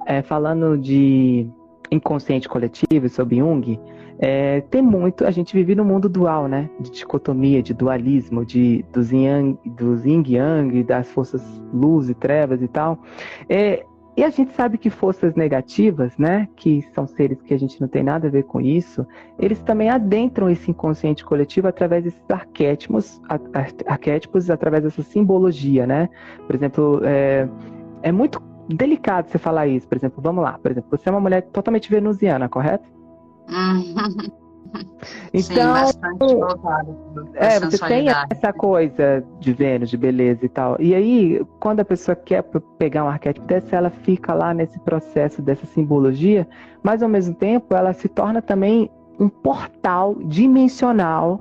[0.07, 1.47] é, é falando de
[1.91, 3.79] inconsciente coletivo sobre Jung
[4.23, 6.69] é, tem muito, a gente vive no mundo dual, né?
[6.79, 11.41] De dicotomia, de dualismo, de, dos, yang, dos yin yang, das forças
[11.73, 12.99] luz e trevas e tal.
[13.49, 13.83] É,
[14.15, 17.87] e a gente sabe que forças negativas, né, que são seres que a gente não
[17.87, 19.07] tem nada a ver com isso,
[19.39, 23.19] eles também adentram esse inconsciente coletivo através desses arquétipos,
[23.87, 26.09] arquétipos através dessa simbologia, né?
[26.45, 27.49] Por exemplo, é,
[28.03, 29.87] é muito delicado você falar isso.
[29.87, 33.00] Por exemplo, vamos lá, por exemplo, você é uma mulher totalmente venusiana, correto?
[35.33, 35.99] Então, Sim,
[37.35, 40.77] é, você tem essa coisa de Vênus, de beleza e tal.
[40.79, 42.43] E aí, quando a pessoa quer
[42.77, 46.47] pegar um arquétipo desse, ela fica lá nesse processo dessa simbologia,
[46.83, 51.39] mas ao mesmo tempo ela se torna também um portal dimensional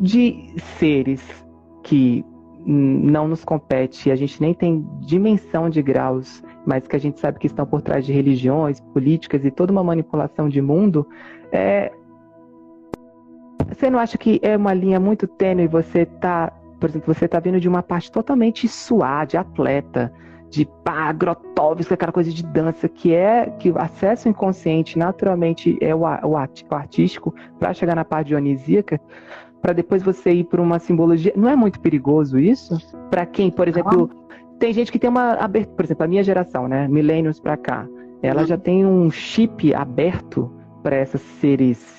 [0.00, 1.22] de seres
[1.82, 2.24] que
[2.66, 7.38] não nos compete, a gente nem tem dimensão de graus, mas que a gente sabe
[7.38, 11.06] que estão por trás de religiões, políticas e toda uma manipulação de mundo,
[11.52, 11.92] é...
[13.68, 17.38] você não acha que é uma linha muito tênue você tá, por exemplo, você tá
[17.38, 20.12] vindo de uma parte totalmente suave, de atleta,
[20.50, 25.94] de pá, Grotowski, aquela coisa de dança, que é que o acesso inconsciente naturalmente é
[25.94, 29.00] o, o, artístico para chegar na parte dionisíaca,
[29.60, 31.32] para depois você ir para uma simbologia.
[31.36, 32.78] Não é muito perigoso isso?
[33.10, 34.10] Para quem, por exemplo,
[34.58, 37.86] tem gente que tem uma abertura, por exemplo, a minha geração, né, milênios para cá,
[38.22, 38.46] ela uhum.
[38.46, 40.50] já tem um chip aberto
[40.82, 41.96] para esses seres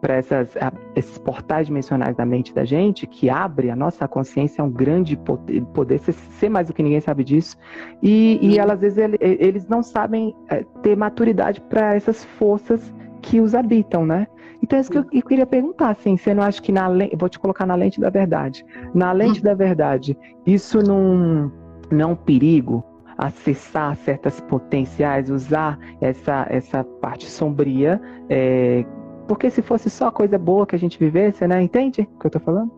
[0.00, 0.54] para essas,
[0.94, 5.16] esses portais dimensionais da mente da gente, que abre a nossa consciência, é um grande
[5.16, 7.56] poder, poder ser mais do que ninguém sabe disso.
[8.02, 13.40] E, e ela, às vezes eles não sabem é, ter maturidade para essas forças que
[13.40, 14.28] os habitam, né?
[14.68, 17.26] Então é isso que eu, eu queria perguntar, assim, você não acha que na vou
[17.30, 20.14] te colocar na lente da verdade, na lente da verdade,
[20.46, 21.50] isso não,
[21.90, 22.84] não é um perigo?
[23.20, 28.00] acessar certas potenciais, usar essa, essa parte sombria
[28.30, 28.86] é,
[29.26, 31.60] porque se fosse só coisa boa que a gente vivesse, né?
[31.60, 32.70] Entende o que eu tô falando?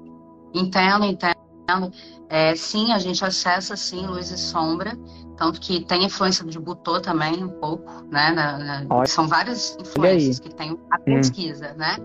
[0.54, 1.92] Entendo, entendo.
[2.30, 4.98] É, sim, a gente acessa sim luz e sombra,
[5.40, 8.30] tanto que tem influência de Butô também um pouco, né?
[8.30, 11.04] Na, na, são várias influências que tem a hum.
[11.04, 11.78] pesquisa, hum.
[11.78, 11.96] né?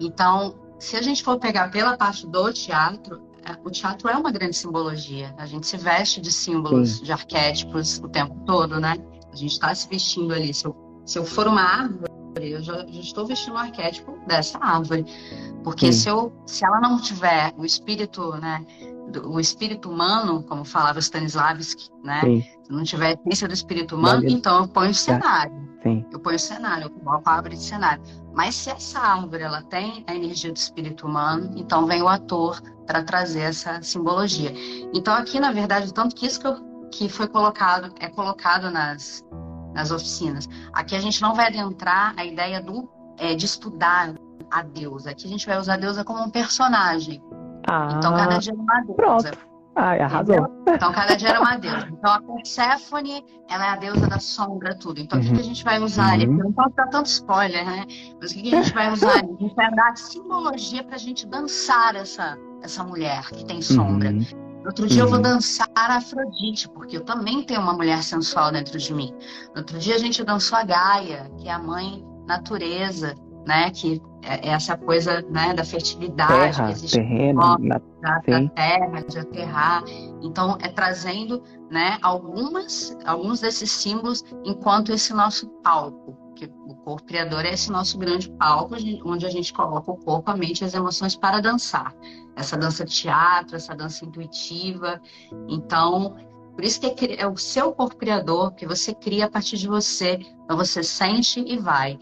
[0.00, 4.32] Então, se a gente for pegar pela parte do teatro, é, o teatro é uma
[4.32, 5.32] grande simbologia.
[5.38, 7.04] A gente se veste de símbolos, sim.
[7.04, 8.96] de arquétipos o tempo todo, né?
[9.32, 10.52] A gente está se vestindo ali.
[10.52, 10.74] Se eu,
[11.06, 15.06] se eu for uma árvore eu já, já, estou vestindo o arquétipo dessa árvore.
[15.62, 18.66] Porque se, eu, se ela não tiver o espírito, né,
[19.24, 22.20] o espírito humano, como falava Stanislavski, né,
[22.62, 25.52] se não tiver a essência do espírito humano, então eu ponho o cenário.
[25.82, 26.04] Sim.
[26.10, 28.02] Eu ponho o cenário, eu coloco a árvore de cenário.
[28.32, 32.60] Mas se essa árvore ela tem a energia do espírito humano, então vem o ator
[32.86, 34.52] para trazer essa simbologia.
[34.94, 36.56] Então aqui, na verdade, tanto que isso que, eu,
[36.90, 39.22] que foi colocado, é colocado nas,
[39.74, 40.48] nas oficinas.
[40.72, 42.88] Aqui a gente não vai adentrar a ideia do,
[43.18, 44.14] é, de estudar
[44.50, 45.10] a deusa.
[45.10, 47.22] Aqui a gente vai usar a deusa como um personagem.
[47.66, 48.94] Ah, então cada dia é uma deusa.
[48.94, 49.54] Pronto.
[49.76, 50.46] Ai, arrasou.
[50.68, 51.88] Então, cada dia era uma deusa.
[51.90, 55.00] Então, a Persephone, ela é a deusa da sombra, tudo.
[55.00, 55.24] Então, uhum.
[55.24, 56.28] o que, que, a gente vai usar ali?
[56.28, 56.36] Uhum.
[56.36, 57.84] Não pode dar tanto spoiler, né?
[58.20, 59.34] Mas o que, que a gente vai usar ali?
[59.36, 64.10] A gente vai dar simbologia para a gente dançar essa, essa mulher que tem sombra.
[64.10, 64.62] Uhum.
[64.64, 65.08] Outro dia uhum.
[65.08, 65.34] eu vou uhum.
[65.34, 69.12] dançar a Afrodite, porque eu também tenho uma mulher sensual dentro de mim.
[69.56, 73.70] Outro dia a gente dançou a Gaia, que é a mãe natureza, né?
[73.70, 79.18] Que essa coisa né, da fertilidade terra, que existe terreno, na, da, da, terra, de
[79.18, 79.84] aterrar.
[80.22, 87.04] Então, é trazendo né, algumas, alguns desses símbolos enquanto esse nosso palco que o corpo
[87.04, 90.64] criador é esse nosso grande palco, onde a gente coloca o corpo, a mente e
[90.64, 91.94] as emoções para dançar.
[92.36, 95.00] Essa dança teatro, essa dança intuitiva.
[95.48, 96.16] Então,
[96.54, 99.68] por isso que é, é o seu corpo criador, que você cria a partir de
[99.68, 100.18] você.
[100.44, 101.98] Então, você sente e vai.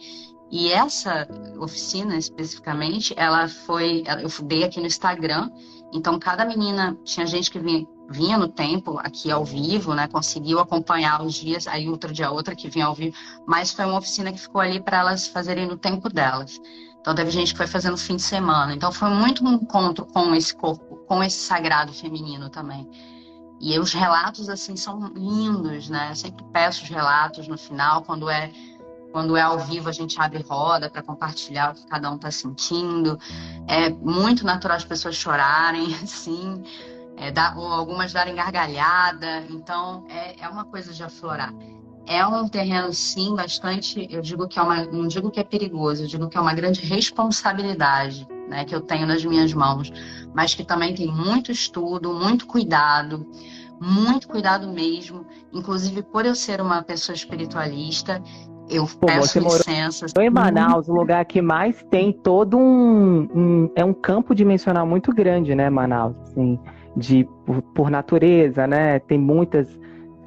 [0.53, 1.27] E essa
[1.59, 4.05] oficina, especificamente, ela foi.
[4.23, 5.51] Eu dei aqui no Instagram.
[5.95, 10.07] Então, cada menina, tinha gente que vinha vinha no tempo aqui ao vivo, né?
[10.07, 13.99] Conseguiu acompanhar os dias, aí outro dia outra que vinha ao vivo, mas foi uma
[13.99, 16.61] oficina que ficou ali para elas fazerem no tempo delas.
[17.01, 18.75] Então teve gente que foi fazendo fim de semana.
[18.75, 22.89] Então foi muito um encontro com esse corpo, com esse sagrado feminino também.
[23.61, 26.11] E os relatos assim são lindos, né?
[26.11, 28.53] Eu sempre peço os relatos no final, quando é
[29.13, 32.31] quando é ao vivo a gente abre roda para compartilhar o que cada um está
[32.31, 33.19] sentindo.
[33.69, 36.65] É muito natural as pessoas chorarem, assim
[37.17, 39.45] é, dá, ou algumas darem gargalhada.
[39.51, 41.53] Então, é, é uma coisa de aflorar.
[42.07, 44.09] É um terreno, sim, bastante.
[44.11, 44.85] Eu digo que é uma.
[44.87, 48.81] Não digo que é perigoso, eu digo que é uma grande responsabilidade né, que eu
[48.81, 49.93] tenho nas minhas mãos,
[50.35, 53.25] mas que também tem muito estudo, muito cuidado,
[53.81, 55.25] muito cuidado mesmo.
[55.53, 58.21] Inclusive, por eu ser uma pessoa espiritualista,
[58.71, 60.07] eu Pô, peço licença.
[60.07, 64.87] Estou em Manaus, o lugar que mais tem todo um, um, é um campo dimensional
[64.87, 66.17] muito grande, né, Manaus?
[66.23, 66.59] Assim,
[66.97, 68.99] de por, por natureza, né?
[68.99, 69.79] Tem muitas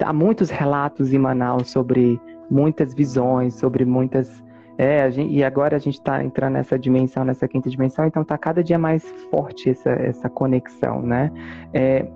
[0.02, 2.20] há muitos relatos em Manaus sobre
[2.50, 4.44] muitas visões, sobre muitas
[4.78, 8.36] é, gente, e agora a gente está entrando nessa dimensão, nessa quinta dimensão, então está
[8.36, 11.32] cada dia mais forte essa, essa conexão, né?
[11.72, 12.06] É,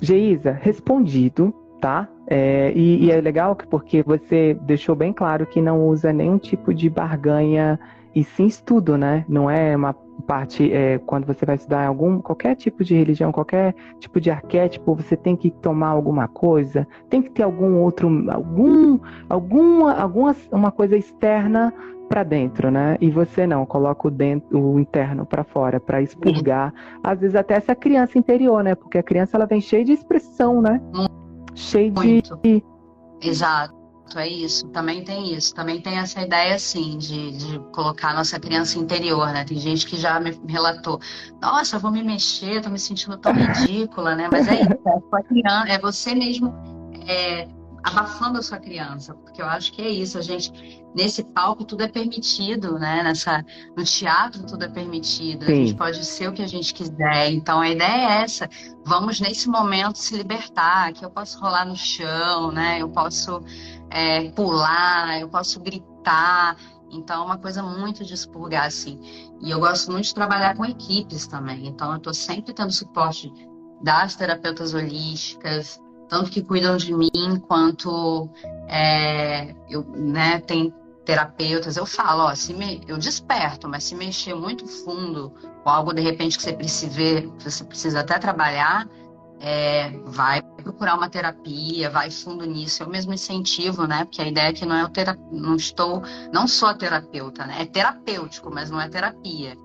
[0.00, 2.08] Geisa, respondido, tá?
[2.28, 6.74] É, e, e, é legal porque você deixou bem claro que não usa nenhum tipo
[6.74, 7.78] de barganha
[8.14, 9.24] e sim estudo, né?
[9.28, 9.94] Não é uma
[10.26, 14.94] parte é, quando você vai estudar algum qualquer tipo de religião, qualquer tipo de arquétipo,
[14.94, 20.72] você tem que tomar alguma coisa, tem que ter algum outro algum alguma alguma uma
[20.72, 21.72] coisa externa
[22.08, 22.96] para dentro, né?
[23.00, 27.54] E você não, coloca o, dentro, o interno para fora, para expurgar, às vezes até
[27.54, 28.74] essa criança interior, né?
[28.74, 30.80] Porque a criança ela vem cheia de expressão, né?
[31.56, 32.62] Cheia de
[33.20, 33.74] Exato,
[34.14, 34.68] é isso.
[34.68, 35.54] Também tem isso.
[35.54, 39.44] Também tem essa ideia, assim, de, de colocar a nossa criança interior, né?
[39.44, 41.00] Tem gente que já me relatou:
[41.40, 44.28] Nossa, eu vou me mexer, tô me sentindo tão ridícula, né?
[44.30, 46.54] Mas é isso, é, criança, é você mesmo
[47.08, 47.48] é,
[47.86, 51.84] abafando a sua criança, porque eu acho que é isso, a gente nesse palco tudo
[51.84, 53.02] é permitido, né?
[53.04, 53.44] Nessa
[53.76, 55.52] no teatro tudo é permitido, Sim.
[55.52, 57.30] a gente pode ser o que a gente quiser.
[57.30, 58.50] Então a ideia é essa,
[58.84, 62.82] vamos nesse momento se libertar, que eu posso rolar no chão, né?
[62.82, 63.40] Eu posso
[63.88, 66.56] é, pular, eu posso gritar.
[66.90, 69.00] Então, é uma coisa muito de expurgar, assim.
[69.42, 71.66] E eu gosto muito de trabalhar com equipes também.
[71.66, 73.28] Então, eu estou sempre tendo suporte
[73.82, 78.28] das terapeutas holísticas, tanto que cuidam de mim quanto
[78.68, 80.72] é, eu, né, tem
[81.04, 85.32] terapeutas, eu falo, ó, se me, eu desperto, mas se mexer muito fundo,
[85.64, 88.88] ou algo de repente que você precisa ver, você precisa até trabalhar,
[89.40, 92.82] é, vai procurar uma terapia, vai fundo nisso.
[92.82, 94.04] Eu mesmo incentivo, né?
[94.04, 95.16] Porque a ideia é que não é o tera...
[95.30, 97.62] não estou, não sou a terapeuta, né?
[97.62, 99.56] É terapêutico, mas não é terapia.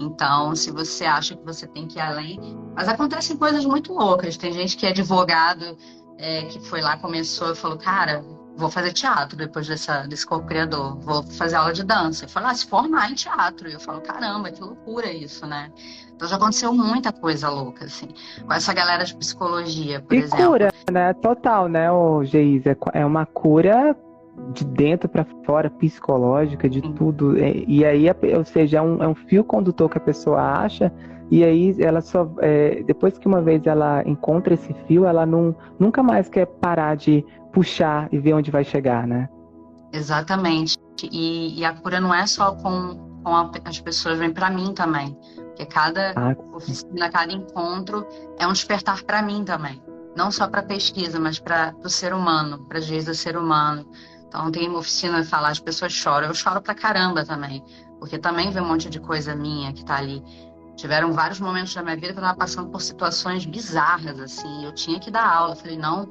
[0.00, 2.40] Então, se você acha que você tem que ir além.
[2.74, 4.36] Mas acontecem coisas muito loucas.
[4.38, 5.76] Tem gente que é advogado,
[6.18, 8.24] é, que foi lá, começou e falou: Cara,
[8.56, 12.24] vou fazer teatro depois dessa, desse corpo criador, vou fazer aula de dança.
[12.24, 13.68] Eu falo: Ah, se formar em teatro.
[13.68, 15.70] E eu falo: Caramba, que loucura isso, né?
[16.14, 18.08] Então já aconteceu muita coisa louca, assim.
[18.46, 20.46] Com essa galera de psicologia, por e exemplo.
[20.46, 21.12] cura, né?
[21.14, 22.76] Total, né, o Geisa?
[22.94, 23.94] É uma cura
[24.52, 26.92] de dentro para fora, psicológica, de Sim.
[26.92, 27.36] tudo.
[27.38, 30.92] E aí, ou seja, é um, é um fio condutor que a pessoa acha,
[31.30, 32.28] e aí ela só.
[32.38, 36.96] É, depois que uma vez ela encontra esse fio, ela não, nunca mais quer parar
[36.96, 39.28] de puxar e ver onde vai chegar, né?
[39.92, 40.76] Exatamente.
[41.04, 44.72] E, e a cura não é só com, com a, as pessoas, vem para mim
[44.74, 45.16] também.
[45.46, 48.06] Porque cada ah, oficina, cada encontro
[48.38, 49.80] é um despertar para mim também.
[50.16, 53.86] Não só para pesquisa, mas para o ser humano, para a do ser humano.
[54.30, 56.28] Então tem uma oficina de falar, as pessoas choram.
[56.28, 57.64] Eu choro pra caramba também,
[57.98, 60.22] porque também vem um monte de coisa minha que tá ali.
[60.76, 64.64] Tiveram vários momentos da minha vida que eu tava passando por situações bizarras, assim.
[64.64, 65.52] Eu tinha que dar aula.
[65.52, 66.08] Eu falei, não,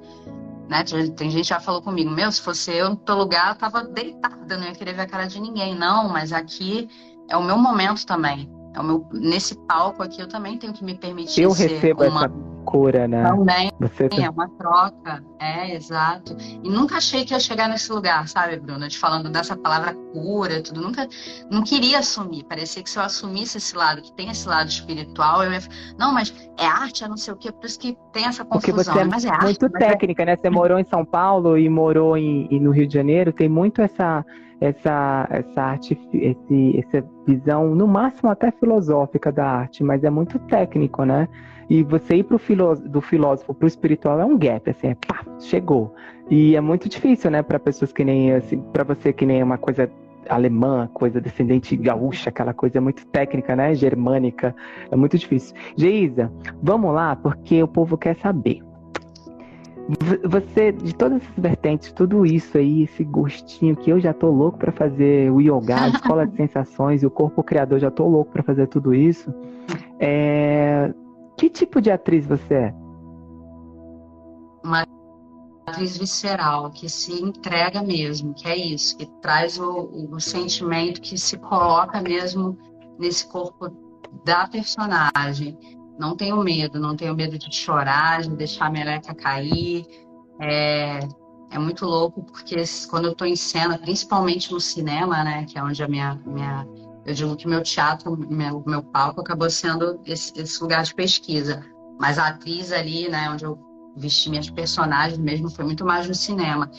[0.67, 0.83] né?
[1.15, 3.85] Tem gente que já falou comigo, meu, se fosse eu no teu lugar, eu tava
[3.85, 5.73] deitada, não ia querer ver a cara de ninguém.
[5.73, 6.89] Não, mas aqui
[7.29, 8.51] é o meu momento também.
[8.75, 12.25] É o meu, nesse palco aqui eu também tenho que me permitir eu recebo uma...
[12.25, 13.23] essa cura, né?
[13.23, 14.07] Também, Você...
[14.21, 16.37] é uma troca, é, exato.
[16.63, 18.87] E nunca achei que ia chegar nesse lugar, sabe, Bruna?
[18.87, 20.79] Te falando dessa palavra cura, tudo.
[20.79, 21.07] Nunca,
[21.49, 22.43] não queria assumir.
[22.43, 25.59] Parecia que se eu assumisse esse lado, que tem esse lado espiritual, eu ia...
[25.97, 28.75] Não, mas é arte, é não sei o quê, por isso que tem essa confusão.
[28.75, 30.25] Porque você é mas é muito arte, técnica, é...
[30.27, 30.35] né?
[30.35, 33.81] Você morou em São Paulo e morou em, e no Rio de Janeiro, tem muito
[33.81, 34.23] essa
[34.61, 40.37] essa, essa arte, esse, essa visão, no máximo até filosófica da arte, mas é muito
[40.37, 41.29] técnico, né?
[41.69, 44.95] E você ir pro filó do filósofo para o espiritual é um gap, assim, é
[44.95, 45.93] pá, chegou.
[46.29, 49.43] E é muito difícil, né, para pessoas que nem, assim, para você que nem é
[49.43, 49.89] uma coisa
[50.27, 54.55] alemã, coisa descendente gaúcha, aquela coisa muito técnica, né, germânica,
[54.89, 55.55] é muito difícil.
[55.75, 58.61] Geisa, vamos lá, porque o povo quer saber.
[60.23, 64.59] Você, de todas essas vertentes, tudo isso aí, esse gostinho que eu já tô louco
[64.59, 68.31] para fazer o yoga, a escola de sensações e o corpo criador, já tô louco
[68.31, 69.33] para fazer tudo isso.
[69.99, 70.93] É...
[71.39, 72.73] Que tipo de atriz você é?
[74.63, 74.85] Uma
[75.65, 81.17] atriz visceral, que se entrega mesmo, que é isso, que traz o, o sentimento, que
[81.17, 82.57] se coloca mesmo
[82.99, 83.69] nesse corpo
[84.25, 85.57] da personagem
[85.99, 89.85] não tenho medo, não tenho medo de chorar, de deixar a meleca cair.
[90.39, 90.99] É,
[91.51, 92.55] é muito louco, porque
[92.89, 96.15] quando eu estou em cena, principalmente no cinema, né, que é onde a minha.
[96.25, 96.65] minha
[97.09, 101.65] eu digo que meu teatro, meu, meu palco acabou sendo esse, esse lugar de pesquisa.
[101.99, 103.57] Mas a atriz ali, né, onde eu
[103.97, 106.69] vesti minhas personagens mesmo, foi muito mais no cinema.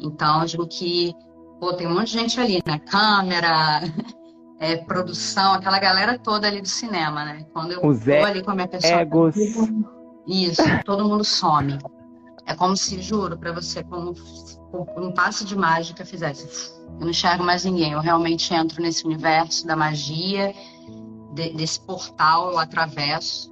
[0.00, 1.14] Então, eu digo que,
[1.60, 2.80] pô, tem um monte de gente ali, né?
[2.80, 3.80] Câmera,
[4.58, 7.46] é, produção, aquela galera toda ali do cinema, né?
[7.52, 9.00] Quando eu Os tô ali com a minha pessoa.
[9.00, 9.36] Egos.
[10.26, 11.78] Isso, todo mundo some.
[12.44, 14.14] É como se, juro para você, como
[14.96, 16.79] um passe de mágica fizesse.
[16.98, 17.92] Eu não enxergo mais ninguém.
[17.92, 20.54] Eu realmente entro nesse universo da magia,
[21.32, 23.50] de, desse portal, eu atravesso.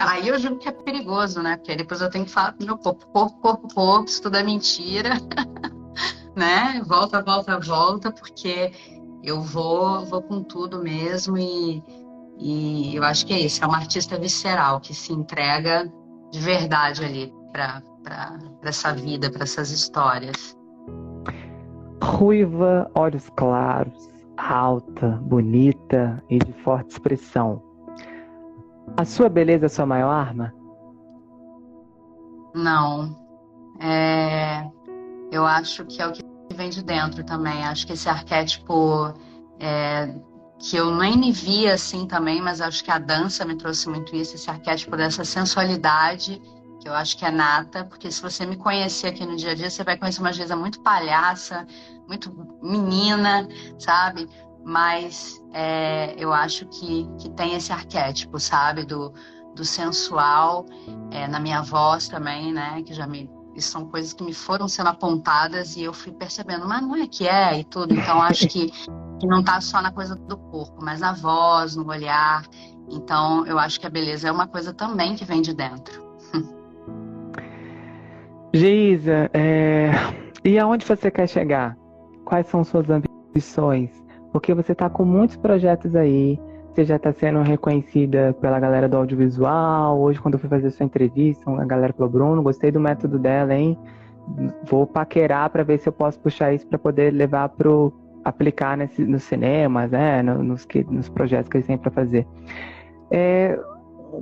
[0.00, 1.56] Aí eu digo que é perigoso, né?
[1.56, 4.42] Porque depois eu tenho que falar pro meu corpo, corpo, corpo, corpo, isso tudo é
[4.42, 5.10] mentira.
[6.36, 6.82] né?
[6.86, 8.72] Volta, volta, volta, porque
[9.22, 11.82] eu vou, vou com tudo mesmo e,
[12.38, 15.90] e eu acho que é isso, é uma artista visceral que se entrega
[16.30, 17.82] de verdade ali para
[18.62, 20.56] essa vida, para essas histórias.
[22.02, 27.62] Ruiva, olhos claros, alta, bonita e de forte expressão.
[28.96, 30.52] A sua beleza é sua maior arma?
[32.54, 33.16] Não.
[33.80, 34.68] É...
[35.30, 36.24] Eu acho que é o que
[36.54, 37.64] vem de dentro também.
[37.64, 39.14] Acho que esse arquétipo
[39.60, 40.14] é...
[40.58, 44.14] que eu nem me via assim também, mas acho que a dança me trouxe muito
[44.16, 46.40] isso, esse arquétipo dessa sensualidade
[46.80, 49.54] que eu acho que é nata, porque se você me conhecer aqui no dia a
[49.54, 51.66] dia, você vai conhecer uma Geisa muito palhaça,
[52.08, 53.46] muito menina,
[53.78, 54.26] sabe?
[54.64, 58.84] Mas é, eu acho que, que tem esse arquétipo, sabe?
[58.84, 59.12] Do,
[59.54, 60.64] do sensual,
[61.10, 62.82] é, na minha voz também, né?
[62.82, 63.30] Que já me.
[63.58, 67.28] São coisas que me foram sendo apontadas e eu fui percebendo, mas não é que
[67.28, 67.92] é e tudo.
[67.92, 71.86] Então acho que, que não tá só na coisa do corpo, mas na voz, no
[71.86, 72.46] olhar.
[72.88, 76.09] Então eu acho que a beleza é uma coisa também que vem de dentro.
[78.60, 79.90] Geisa, é...
[80.44, 81.74] e aonde você quer chegar?
[82.26, 83.90] Quais são suas ambições?
[84.34, 86.38] Porque você está com muitos projetos aí,
[86.68, 89.98] você já está sendo reconhecida pela galera do audiovisual.
[89.98, 93.54] Hoje, quando eu fui fazer sua entrevista, a galera falou: Bruno, gostei do método dela,
[93.54, 93.78] hein?
[94.64, 97.70] Vou paquerar para ver se eu posso puxar isso para poder levar para
[98.26, 100.22] aplicar nesse, nos cinemas, né?
[100.22, 102.26] Nos, nos projetos que eles têm para fazer.
[103.10, 103.58] É,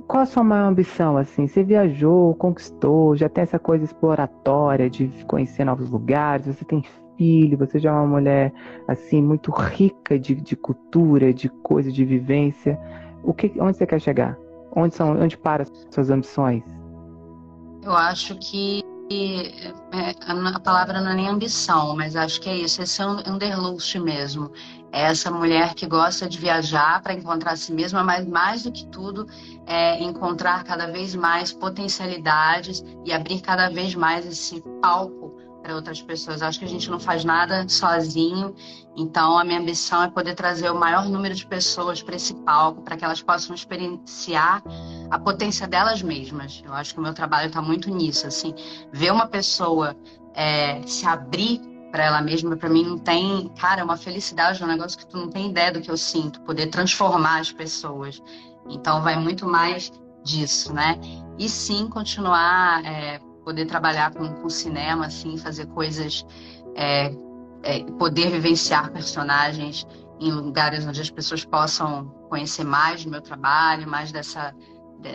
[0.07, 1.47] qual a sua maior ambição, assim?
[1.47, 6.85] Você viajou, conquistou, já tem essa coisa exploratória de conhecer novos lugares, você tem
[7.17, 8.53] filho, você já é uma mulher,
[8.87, 12.79] assim, muito rica de, de cultura, de coisa, de vivência.
[13.23, 14.39] O que, onde você quer chegar?
[14.75, 16.63] Onde são, onde para as suas ambições?
[17.83, 22.83] Eu acho que é, a palavra não é nem ambição, mas acho que é isso,
[22.83, 24.51] esse é um underlust mesmo.
[24.93, 28.73] É essa mulher que gosta de viajar para encontrar a si mesma, mas mais do
[28.73, 29.27] que tudo,
[29.67, 36.01] é encontrar cada vez mais potencialidades e abrir cada vez mais esse palco para outras
[36.01, 36.41] pessoas.
[36.41, 38.55] Acho que a gente não faz nada sozinho,
[38.97, 42.81] então a minha ambição é poder trazer o maior número de pessoas para esse palco,
[42.83, 44.63] para que elas possam experienciar
[45.11, 46.63] a potência delas mesmas.
[46.65, 48.55] Eu acho que o meu trabalho está muito nisso, assim,
[48.91, 49.95] ver uma pessoa
[50.35, 51.61] é, se abrir
[51.91, 55.07] para ela mesma, para mim não tem, cara, é uma felicidade, é um negócio que
[55.07, 58.23] tu não tem ideia do que eu sinto, poder transformar as pessoas.
[58.69, 59.91] Então vai muito mais
[60.23, 60.99] disso, né?
[61.39, 66.27] E sim continuar, é, poder trabalhar com, com cinema, assim, fazer coisas,
[66.75, 67.15] é,
[67.63, 69.87] é, poder vivenciar personagens
[70.21, 74.55] em lugares onde as pessoas possam conhecer mais do meu trabalho, mais dessa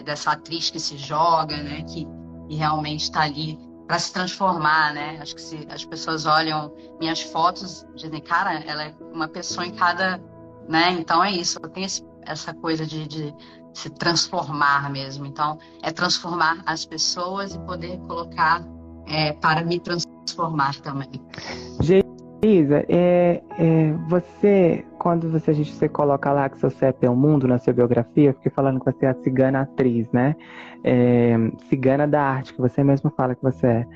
[0.06, 1.82] dessa atriz que se joga, né?
[1.84, 2.08] Que,
[2.48, 5.18] que realmente está ali para se transformar, né?
[5.22, 9.74] Acho que se as pessoas olham minhas fotos, dizem, cara, ela é uma pessoa em
[9.76, 10.22] cada,
[10.68, 10.92] né?
[10.92, 11.60] Então é isso.
[11.60, 13.36] Tenho esse, essa coisa de, de,
[13.74, 15.26] se transformar mesmo.
[15.26, 18.64] Então é transformar as pessoas e poder colocar
[19.08, 21.10] é, para me transformar também.
[22.44, 27.10] Isa, é, é, você, quando você, a gente você coloca lá que seu CEP é
[27.10, 30.34] o mundo na sua biografia, eu fiquei falando que você é a cigana atriz, né?
[30.82, 31.36] É,
[31.68, 33.88] cigana da arte, que você mesmo fala que você é.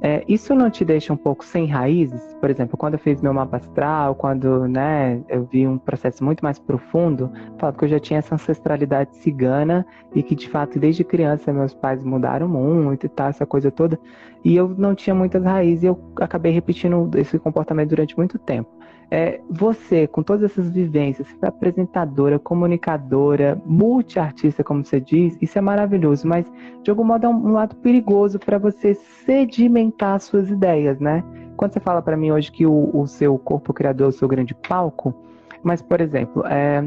[0.00, 2.34] É, isso não te deixa um pouco sem raízes?
[2.40, 6.42] Por exemplo, quando eu fiz meu mapa astral, quando né, eu vi um processo muito
[6.42, 11.04] mais profundo, falo que eu já tinha essa ancestralidade cigana e que, de fato, desde
[11.04, 14.00] criança meus pais mudaram muito e tal, essa coisa toda.
[14.42, 18.70] E eu não tinha muitas raízes e eu acabei repetindo esse comportamento durante muito tempo.
[19.10, 25.58] É, você, com todas essas vivências, você foi apresentadora, comunicadora, multiartista, como você diz, isso
[25.58, 26.50] é maravilhoso, mas
[26.82, 31.22] de algum modo é um, um lado perigoso para você sedimentar suas ideias, né?
[31.56, 34.26] Quando você fala para mim hoje que o, o, seu corpo criador é o seu
[34.26, 35.14] grande palco,
[35.62, 36.82] mas, por exemplo, é,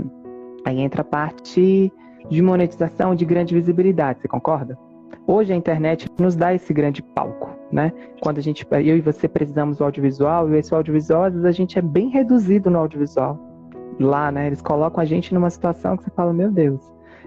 [0.65, 1.91] aí entra a parte
[2.29, 4.77] de monetização de grande visibilidade, você concorda?
[5.25, 7.91] Hoje a internet nos dá esse grande palco né?
[8.21, 11.51] Quando a gente, eu e você precisamos do audiovisual, e esse audiovisual, às vezes a
[11.51, 13.39] gente é bem reduzido no audiovisual.
[13.99, 14.47] Lá, né?
[14.47, 16.81] Eles colocam a gente numa situação que você fala, meu Deus.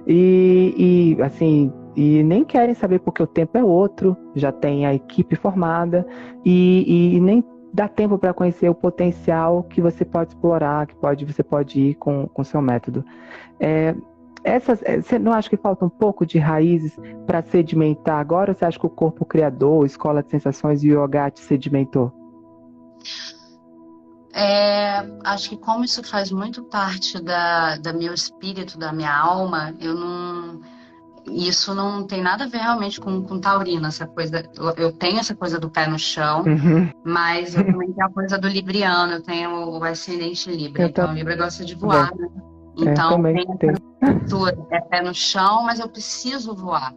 [0.07, 4.95] E, e assim, e nem querem saber porque o tempo é outro, já tem a
[4.95, 6.07] equipe formada
[6.45, 11.25] e, e nem dá tempo para conhecer o potencial que você pode explorar, que pode,
[11.25, 13.05] você pode ir com o seu método.
[13.59, 13.95] É,
[14.43, 18.51] essas, eh, você não acha que falta um pouco de raízes para sedimentar agora?
[18.51, 22.13] Ou você acha que o corpo criador, escola de sensações e o yoga te sedimentou?
[24.33, 29.75] É, acho que como isso faz muito parte da, da meu espírito, da minha alma,
[29.81, 30.61] eu não
[31.27, 34.43] isso não tem nada a ver realmente com, com taurina, essa coisa.
[34.77, 36.91] Eu tenho essa coisa do pé no chão, uhum.
[37.05, 40.87] mas eu também tenho a coisa do libriano, eu tenho o ascendente Libra.
[40.87, 42.29] Então, o Libra gosta de voar, né?
[42.79, 43.90] É, então, é, tem essa
[44.21, 46.95] cultura, é pé no chão, mas eu preciso voar.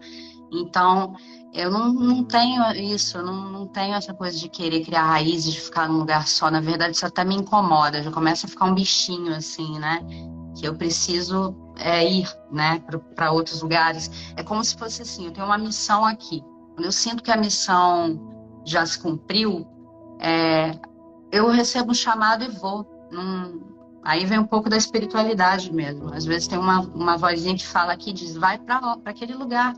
[0.51, 1.15] Então,
[1.53, 5.53] eu não, não tenho isso, eu não, não tenho essa coisa de querer criar raízes,
[5.53, 6.49] de ficar num lugar só.
[6.49, 9.99] Na verdade, isso até me incomoda, já começa a ficar um bichinho assim, né?
[10.57, 12.83] Que eu preciso é, ir, né,
[13.15, 14.09] para outros lugares.
[14.35, 16.43] É como se fosse assim: eu tenho uma missão aqui.
[16.73, 18.19] Quando eu sinto que a missão
[18.65, 19.67] já se cumpriu,
[20.19, 20.79] é,
[21.31, 22.85] eu recebo um chamado e vou.
[23.11, 23.72] Não,
[24.03, 26.13] Aí vem um pouco da espiritualidade mesmo.
[26.13, 29.73] Às vezes tem uma, uma vozinha que fala aqui, diz, vai para aquele lugar.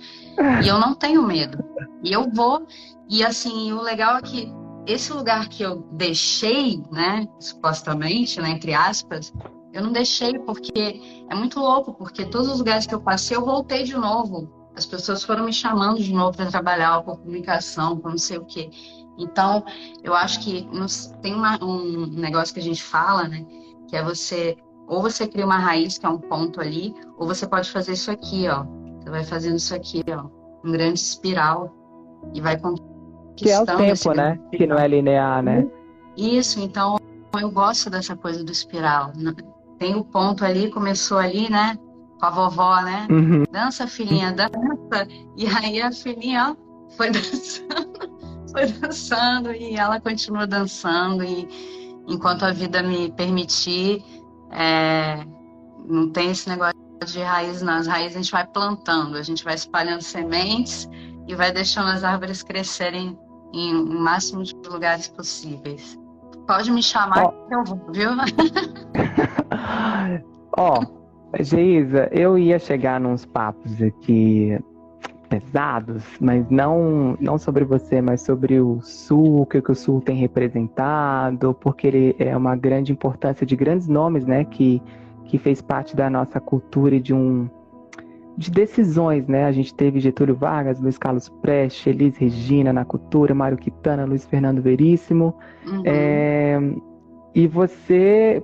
[0.63, 1.63] E eu não tenho medo.
[2.03, 2.65] E eu vou.
[3.07, 4.51] E assim, o legal é que
[4.87, 9.33] esse lugar que eu deixei, né, supostamente, né, entre aspas,
[9.73, 13.45] eu não deixei porque é muito louco, porque todos os lugares que eu passei, eu
[13.45, 14.49] voltei de novo.
[14.75, 18.45] As pessoas foram me chamando de novo para trabalhar com comunicação, com não sei o
[18.45, 18.69] quê.
[19.17, 19.63] Então,
[20.03, 20.67] eu acho que
[21.21, 23.45] tem uma, um negócio que a gente fala, né?
[23.87, 24.57] Que é você
[24.87, 28.11] ou você cria uma raiz, que é um ponto ali, ou você pode fazer isso
[28.11, 28.65] aqui, ó.
[28.99, 30.25] Você vai fazendo isso aqui, ó,
[30.63, 31.73] um grande espiral
[32.33, 32.95] e vai conquistando.
[33.35, 34.39] Que é o tempo, né?
[34.51, 35.67] Que não é linear, né?
[36.15, 36.97] Isso, então
[37.39, 39.11] eu gosto dessa coisa do espiral.
[39.77, 41.77] Tem o ponto ali, começou ali, né?
[42.19, 43.07] Com a vovó, né?
[43.09, 43.43] Uhum.
[43.51, 45.07] Dança, filhinha, dança.
[45.35, 47.99] E aí a filhinha, ó, foi dançando,
[48.51, 54.03] foi dançando e ela continua dançando e enquanto a vida me permitir,
[54.51, 55.25] é,
[55.87, 56.75] não tem esse negócio
[57.05, 57.73] de raiz, não.
[57.73, 60.89] As raízes a gente vai plantando, a gente vai espalhando sementes
[61.27, 63.17] e vai deixando as árvores crescerem
[63.53, 65.99] em o máximo de lugares possíveis.
[66.47, 67.31] Pode me chamar oh.
[67.47, 68.11] que eu vou, viu?
[70.57, 74.57] Ó, oh, Geisa, eu ia chegar nos papos aqui
[75.25, 80.15] pesados, mas não, não sobre você, mas sobre o Sul, o que, o Sul tem
[80.15, 84.81] representado, porque ele é uma grande importância de grandes nomes, né, que,
[85.25, 87.49] que fez parte da nossa cultura e de um
[88.37, 89.45] de decisões, né?
[89.45, 94.25] A gente teve Getúlio Vargas, Luiz Carlos Prestes, Elis Regina na cultura, Mário Quitana, Luiz
[94.25, 95.33] Fernando Veríssimo.
[95.65, 95.83] Uhum.
[95.85, 96.59] É,
[97.33, 98.43] e você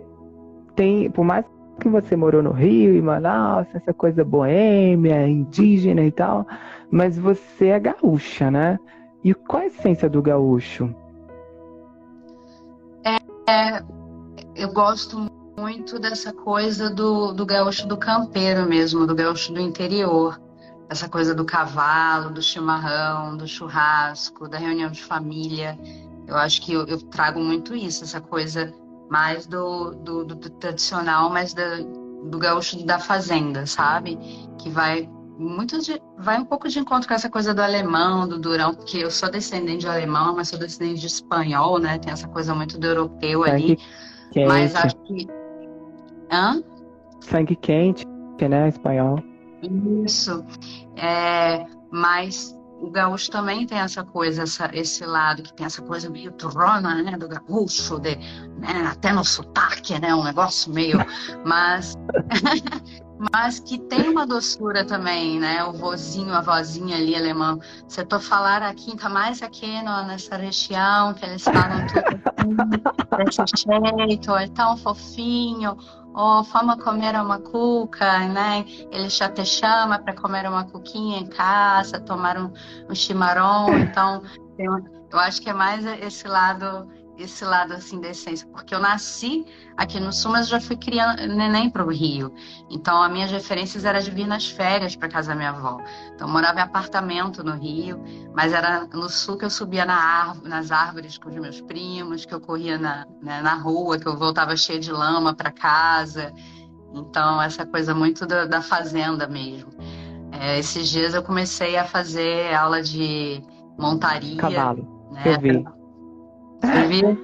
[0.75, 1.45] tem, por mais
[1.81, 6.45] que você morou no Rio e Manaus, essa coisa boêmia, indígena e tal,
[6.91, 8.79] mas você é gaúcha, né?
[9.23, 10.93] E qual a essência do gaúcho?
[13.03, 13.17] É,
[13.51, 13.83] é,
[14.55, 15.27] eu gosto
[15.57, 20.39] muito dessa coisa do, do gaúcho do campeiro mesmo, do gaúcho do interior.
[20.87, 25.79] Essa coisa do cavalo, do chimarrão, do churrasco, da reunião de família.
[26.27, 28.71] Eu acho que eu, eu trago muito isso, essa coisa
[29.11, 31.79] mais do, do, do, do tradicional, mas da,
[32.23, 34.17] do gaúcho da fazenda, sabe?
[34.57, 38.39] Que vai muito de, vai um pouco de encontro com essa coisa do alemão, do
[38.39, 41.99] durão, porque eu sou descendente de alemão, mas sou descendente de espanhol, né?
[41.99, 43.77] Tem essa coisa muito do europeu ali.
[44.31, 44.47] Quente.
[44.47, 45.27] Mas acho que.
[46.31, 46.63] Hã?
[47.19, 48.05] Sangue quente,
[48.39, 48.69] né?
[48.69, 49.19] Espanhol.
[50.05, 50.41] Isso.
[50.95, 56.09] É, mas o gaúcho também tem essa coisa, essa, esse lado que tem essa coisa
[56.09, 60.97] meio trona, né, do gaúcho, de, né, até no sotaque, né, um negócio meio,
[61.45, 61.95] mas,
[63.31, 67.59] mas que tem uma doçura também, né, o vozinho, a vozinha ali alemão.
[67.87, 73.43] Se tu falar aqui, ainda mais aqui no, nessa região, que eles falam tudo assim,
[73.45, 75.77] desse jeito, é tão fofinho,
[76.13, 78.65] ou vamos comer uma cuca, né?
[78.91, 82.51] Ele já te chama para comer uma cuquinha em casa, tomar um,
[82.89, 83.77] um chimarrão.
[83.77, 84.21] Então,
[84.57, 86.87] eu acho que é mais esse lado
[87.17, 89.45] esse lado assim da essência, porque eu nasci
[89.77, 92.33] aqui no Sul, mas já fui criando neném para o Rio.
[92.69, 95.79] Então, as minhas referências eram de vir nas férias para casa da minha avó.
[96.13, 98.01] Então, eu morava em apartamento no Rio,
[98.33, 102.25] mas era no Sul que eu subia na árvore, nas árvores com os meus primos,
[102.25, 106.33] que eu corria na, né, na rua, que eu voltava cheia de lama para casa.
[106.93, 109.71] Então, essa coisa muito da, da fazenda mesmo.
[110.31, 113.41] É, esses dias eu comecei a fazer aula de
[113.77, 114.37] montaria.
[114.37, 115.09] Cavalo.
[115.11, 115.23] Né?
[115.25, 115.80] Eu vi
[116.63, 117.17] escrever.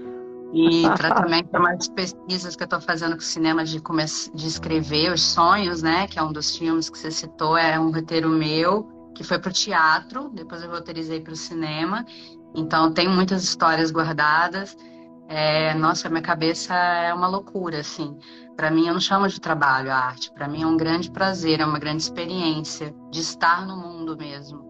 [0.54, 3.82] E tratamento para mais pesquisas que eu estou fazendo com o cinema de,
[4.34, 6.08] de escrever Os Sonhos, né?
[6.08, 9.50] Que é um dos filmes que você citou, é um roteiro meu, que foi para
[9.50, 12.06] o teatro, depois eu roteirizei para o cinema.
[12.56, 14.78] Então, tem muitas histórias guardadas.
[15.28, 18.18] É, nossa, minha cabeça é uma loucura, assim.
[18.56, 20.32] Para mim, eu não chamo de trabalho a arte.
[20.32, 24.67] Para mim, é um grande prazer, é uma grande experiência de estar no mundo mesmo.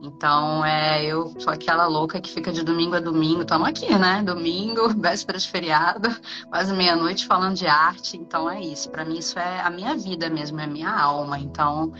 [0.00, 4.22] Então, é, eu sou aquela louca que fica de domingo a domingo, estamos aqui, né?
[4.22, 6.08] Domingo, véspera de feriado,
[6.48, 8.16] quase meia-noite falando de arte.
[8.16, 8.88] Então, é isso.
[8.90, 11.38] Para mim, isso é a minha vida mesmo, é a minha alma.
[11.38, 11.92] Então,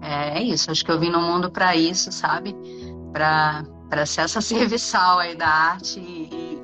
[0.00, 0.70] é, é isso.
[0.70, 2.56] Acho que eu vim no mundo para isso, sabe?
[3.12, 6.00] Para ser essa serviçal aí da arte.
[6.00, 6.62] E,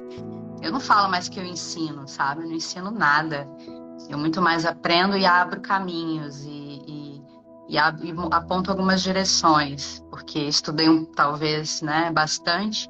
[0.63, 2.43] eu não falo mais que eu ensino, sabe?
[2.43, 3.47] Eu não ensino nada.
[4.09, 6.70] Eu muito mais aprendo e abro caminhos e,
[7.71, 12.89] e, aponto algumas direções porque estudei um, talvez, né, bastante.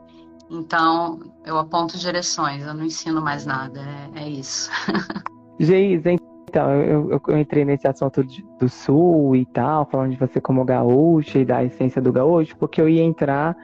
[0.50, 3.80] Então, eu aponto direções, eu não ensino mais nada,
[4.16, 4.68] é, é isso.
[5.60, 10.16] Geisa, então, eu, eu, eu, entrei nesse assunto de, do Sul e tal, falando de
[10.16, 13.56] você como gaúcha e da essência do gaúcho, porque eu ia entrar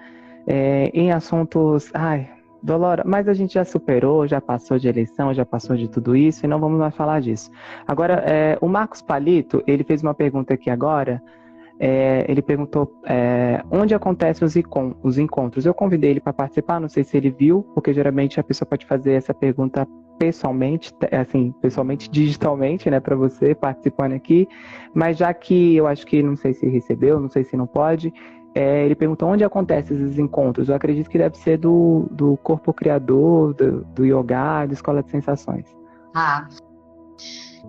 [0.46, 1.90] é, em assuntos.
[1.92, 2.30] Ai,
[2.66, 6.44] Dolora, mas a gente já superou, já passou de eleição, já passou de tudo isso
[6.44, 7.48] e não vamos mais falar disso.
[7.86, 11.22] Agora, é, o Marcos Palito, ele fez uma pergunta aqui agora.
[11.78, 14.54] É, ele perguntou é, onde acontecem os,
[15.02, 15.64] os, encontros.
[15.64, 18.84] Eu convidei ele para participar, não sei se ele viu, porque geralmente a pessoa pode
[18.86, 19.86] fazer essa pergunta
[20.18, 24.48] pessoalmente, assim, pessoalmente, digitalmente, né, para você participando aqui.
[24.94, 28.12] Mas já que eu acho que não sei se recebeu, não sei se não pode,
[28.56, 30.70] é, ele perguntou onde acontecem esses encontros.
[30.70, 35.10] Eu acredito que deve ser do, do corpo criador, do, do yoga, da escola de
[35.10, 35.66] sensações.
[36.14, 36.48] Ah,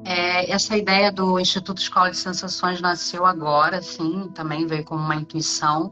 [0.05, 5.17] é, essa ideia do Instituto Escola de Sensações nasceu agora, sim, também veio como uma
[5.17, 5.91] intuição.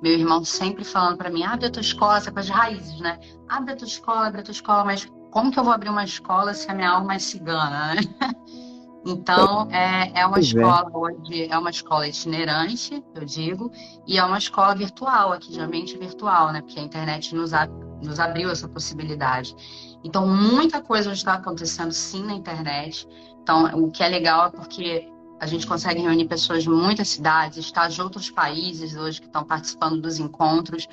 [0.00, 3.18] Meu irmão sempre falando para mim: abre a tua escola, essa coisa de raízes, né?
[3.48, 6.04] Abre a tua escola, abre a tua escola, mas como que eu vou abrir uma
[6.04, 8.00] escola se a minha alma é cigana, né?
[9.06, 10.48] Então, é, é uma pois é.
[10.48, 10.96] escola é.
[10.96, 13.70] hoje, é uma escola itinerante, eu digo,
[14.04, 16.60] e é uma escola virtual, aqui de ambiente virtual, né?
[16.60, 19.54] Porque a internet nos, ab, nos abriu essa possibilidade.
[20.02, 23.06] Então, muita coisa está acontecendo sim na internet.
[23.40, 27.58] Então, o que é legal é porque a gente consegue reunir pessoas de muitas cidades,
[27.58, 30.88] está de outros países hoje que estão participando dos encontros.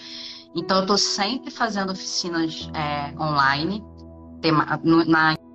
[0.53, 3.83] Então, eu estou sempre fazendo oficinas é, online,
[4.39, 5.03] tema, no,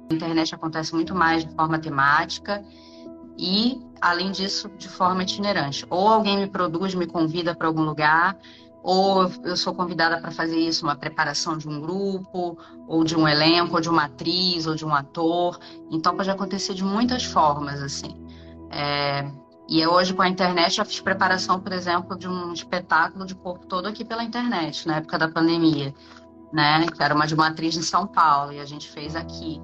[0.09, 2.65] na internet acontece muito mais de forma temática
[3.37, 5.87] e, além disso, de forma itinerante.
[5.91, 8.37] Ou alguém me produz, me convida para algum lugar,
[8.83, 12.57] ou eu sou convidada para fazer isso, uma preparação de um grupo,
[12.87, 15.59] ou de um elenco, ou de uma atriz, ou de um ator.
[15.91, 18.17] Então pode acontecer de muitas formas, assim.
[18.71, 19.31] É...
[19.69, 23.67] E hoje com a internet já fiz preparação, por exemplo, de um espetáculo de corpo
[23.67, 25.95] todo aqui pela internet, na época da pandemia,
[26.51, 26.87] né?
[26.87, 29.61] Que era uma de uma atriz em São Paulo e a gente fez aqui.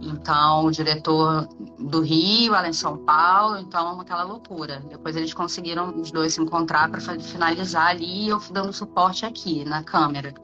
[0.00, 4.82] Então, o diretor do Rio, ela em São Paulo, então aquela loucura.
[4.88, 9.82] Depois eles conseguiram os dois se encontrar para finalizar ali eu dando suporte aqui na
[9.82, 10.34] câmera.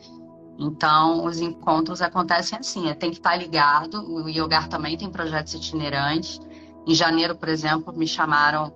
[0.59, 4.03] Então, os encontros acontecem assim, é, tem que estar ligado.
[4.07, 6.41] O Yogar também tem projetos itinerantes.
[6.87, 8.73] Em janeiro, por exemplo, me chamaram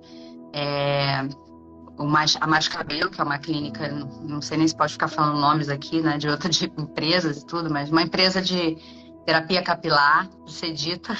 [0.53, 1.29] é,
[2.41, 3.89] a Mais Cabelo, que é uma clínica,
[4.23, 7.71] não sei nem se pode ficar falando nomes aqui, né, de outras empresas e tudo,
[7.71, 8.77] mas uma empresa de
[9.25, 11.15] terapia capilar, sedita,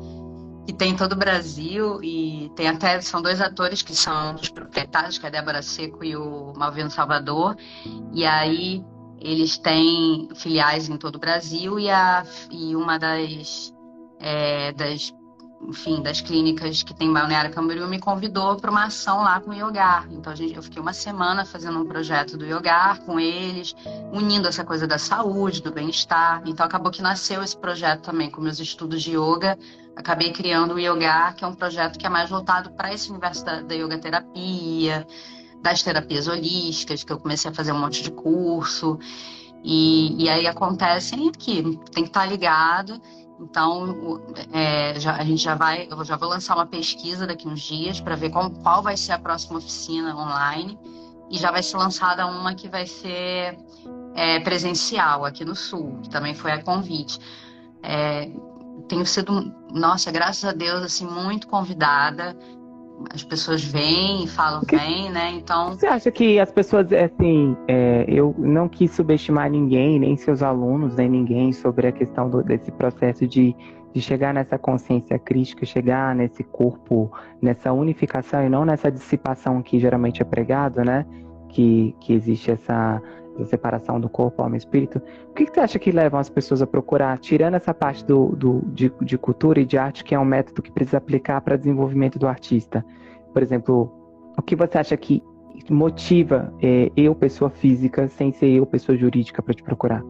[0.66, 4.48] que tem em todo o Brasil e tem até são dois atores que são os
[4.48, 7.56] proprietários, que é a Débora Seco e o Malvino Salvador.
[8.12, 8.84] E aí
[9.20, 13.74] eles têm filiais em todo o Brasil e, a, e uma das,
[14.20, 15.12] é, das
[15.60, 19.54] enfim, das clínicas que tem Balneário Camboriú me convidou para uma ação lá com o
[19.54, 20.06] Yogar.
[20.10, 23.74] Então gente, eu fiquei uma semana fazendo um projeto do Yogar com eles,
[24.12, 26.42] unindo essa coisa da saúde, do bem-estar.
[26.46, 29.58] Então acabou que nasceu esse projeto também com meus estudos de yoga.
[29.96, 33.44] Acabei criando o Yogar, que é um projeto que é mais voltado para esse universo
[33.44, 35.04] da, da yoga terapia,
[35.60, 38.96] das terapias holísticas, que eu comecei a fazer um monte de curso.
[39.64, 43.00] E, e aí acontecem aqui, tem que estar ligado
[43.40, 44.20] então,
[44.52, 48.00] é, já, a gente já vai, eu já vou lançar uma pesquisa daqui uns dias
[48.00, 50.78] para ver qual, qual vai ser a próxima oficina online
[51.30, 53.58] e já vai ser lançada uma que vai ser
[54.14, 57.18] é, presencial aqui no Sul, que também foi a convite.
[57.82, 58.30] É,
[58.88, 62.36] tenho sido, nossa, graças a Deus, assim, muito convidada
[63.12, 65.32] as pessoas vêm e falam que, vem, né?
[65.32, 65.72] Então.
[65.72, 70.96] Você acha que as pessoas, assim, é, eu não quis subestimar ninguém, nem seus alunos,
[70.96, 73.54] nem ninguém, sobre a questão do, desse processo de,
[73.94, 79.78] de chegar nessa consciência crítica, chegar nesse corpo, nessa unificação e não nessa dissipação que
[79.78, 81.06] geralmente é pregado, né?
[81.48, 83.00] Que, que existe essa
[83.38, 86.28] da separação do corpo, alma e espírito, o que, que você acha que levam as
[86.28, 90.14] pessoas a procurar, tirando essa parte do, do de, de, cultura e de arte, que
[90.14, 92.84] é um método que precisa aplicar para desenvolvimento do artista?
[93.32, 93.92] Por exemplo,
[94.36, 95.22] o que você acha que
[95.70, 100.02] motiva é, eu, pessoa física, sem ser eu, pessoa jurídica, para te procurar?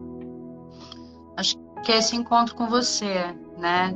[1.37, 3.93] Acho que é esse encontro com você, né?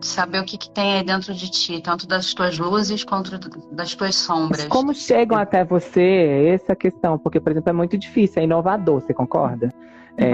[0.00, 3.38] Saber o que, que tem aí dentro de ti, tanto das tuas luzes quanto
[3.72, 4.64] das tuas sombras.
[4.66, 6.52] Como chegam até você?
[6.54, 9.72] Essa é questão, porque, por exemplo, é muito difícil, é inovador, você concorda?
[10.16, 10.30] É,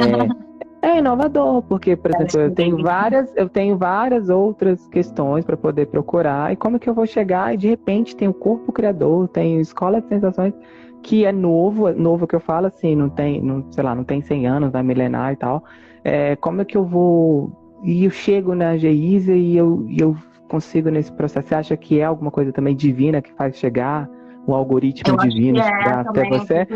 [0.89, 5.87] é inovador, porque, por exemplo, eu tenho várias, eu tenho várias outras questões para poder
[5.87, 9.29] procurar, e como é que eu vou chegar e de repente tem o corpo criador,
[9.29, 10.55] tem escola de sensações
[11.03, 14.21] que é novo, novo que eu falo assim, não tem, não, sei lá, não tem
[14.21, 15.63] 100 anos, não é milenar e tal.
[16.09, 17.51] É, como é que eu vou
[17.83, 20.17] e eu chego na Geisa e eu, eu
[20.49, 21.49] consigo nesse processo.
[21.49, 24.09] Você acha que é alguma coisa também divina que faz chegar?
[24.47, 26.67] o algoritmo eu divino é, até você?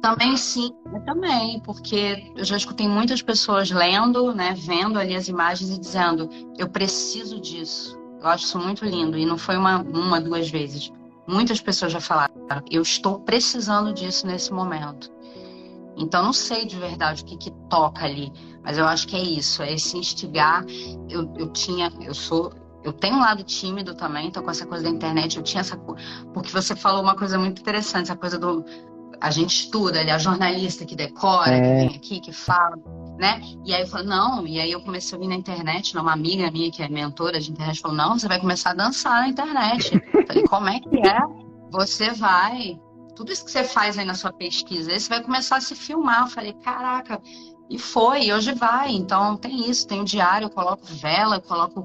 [0.00, 0.70] Também sim,
[1.04, 6.30] também, porque eu já escutei muitas pessoas lendo, né, vendo ali as imagens e dizendo,
[6.56, 7.98] eu preciso disso.
[8.20, 9.18] Eu acho isso muito lindo.
[9.18, 10.92] E não foi uma, uma duas vezes.
[11.26, 12.32] Muitas pessoas já falaram,
[12.70, 15.10] eu estou precisando disso nesse momento.
[15.98, 18.32] Então, não sei de verdade o que, que toca ali,
[18.62, 20.64] mas eu acho que é isso, é esse instigar.
[21.08, 22.52] Eu, eu tinha, eu sou,
[22.84, 25.76] eu tenho um lado tímido também, então com essa coisa da internet, eu tinha essa.
[26.32, 28.64] Porque você falou uma coisa muito interessante, essa coisa do.
[29.20, 31.60] A gente estuda, ele é a jornalista que decora, é.
[31.60, 32.76] que vem aqui, que fala,
[33.18, 33.40] né?
[33.64, 36.48] E aí eu falei, não, e aí eu comecei a ouvir na internet, uma amiga
[36.52, 40.00] minha que é mentora de internet falou, não, você vai começar a dançar na internet.
[40.14, 41.18] Eu falei, como é que é?
[41.72, 42.78] Você vai
[43.18, 45.74] tudo isso que você faz aí na sua pesquisa, aí você vai começar a se
[45.74, 46.22] filmar.
[46.22, 47.20] Eu falei, caraca,
[47.68, 48.92] e foi, hoje vai.
[48.92, 51.84] Então tem isso, tem o diário, eu coloco vela, eu coloco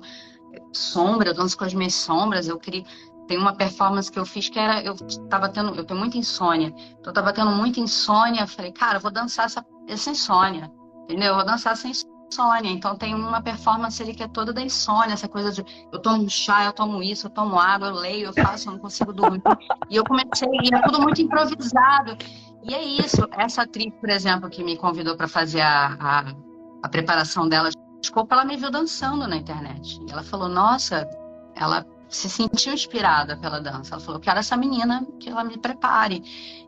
[0.72, 2.84] sombra, eu danço com as minhas sombras, eu queria.
[3.28, 4.84] Tem uma performance que eu fiz que era.
[4.84, 4.96] Eu
[5.28, 5.74] tava tendo.
[5.74, 6.68] Eu tenho muita insônia.
[6.68, 8.42] Então eu tava tendo muita insônia.
[8.42, 10.72] Eu falei, cara, eu vou dançar essa, essa insônia.
[11.06, 11.30] Entendeu?
[11.30, 12.70] Eu vou dançar essa insônia insônia.
[12.72, 16.30] Então tem uma performance ali que é toda da insônia, essa coisa de eu tomo
[16.30, 19.42] chá, eu tomo isso, eu tomo água, eu leio, eu faço, eu não consigo dormir.
[19.90, 22.18] E eu comecei, e é tudo muito improvisado.
[22.64, 23.28] E é isso.
[23.32, 26.34] Essa atriz, por exemplo, que me convidou para fazer a, a,
[26.82, 30.00] a, preparação dela de desculpa, ela me viu dançando na internet.
[30.08, 31.08] E ela falou, nossa,
[31.56, 33.96] ela se sentiu inspirada pela dança.
[33.96, 36.24] Ela falou, quero essa menina que ela me prepare.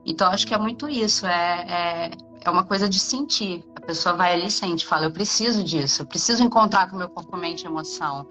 [0.05, 1.25] Então, acho que é muito isso.
[1.25, 2.11] É, é,
[2.45, 3.63] é uma coisa de sentir.
[3.75, 6.99] A pessoa vai ali e sente, fala, eu preciso disso, eu preciso encontrar com o
[6.99, 8.27] meu corpo, mente e emoção.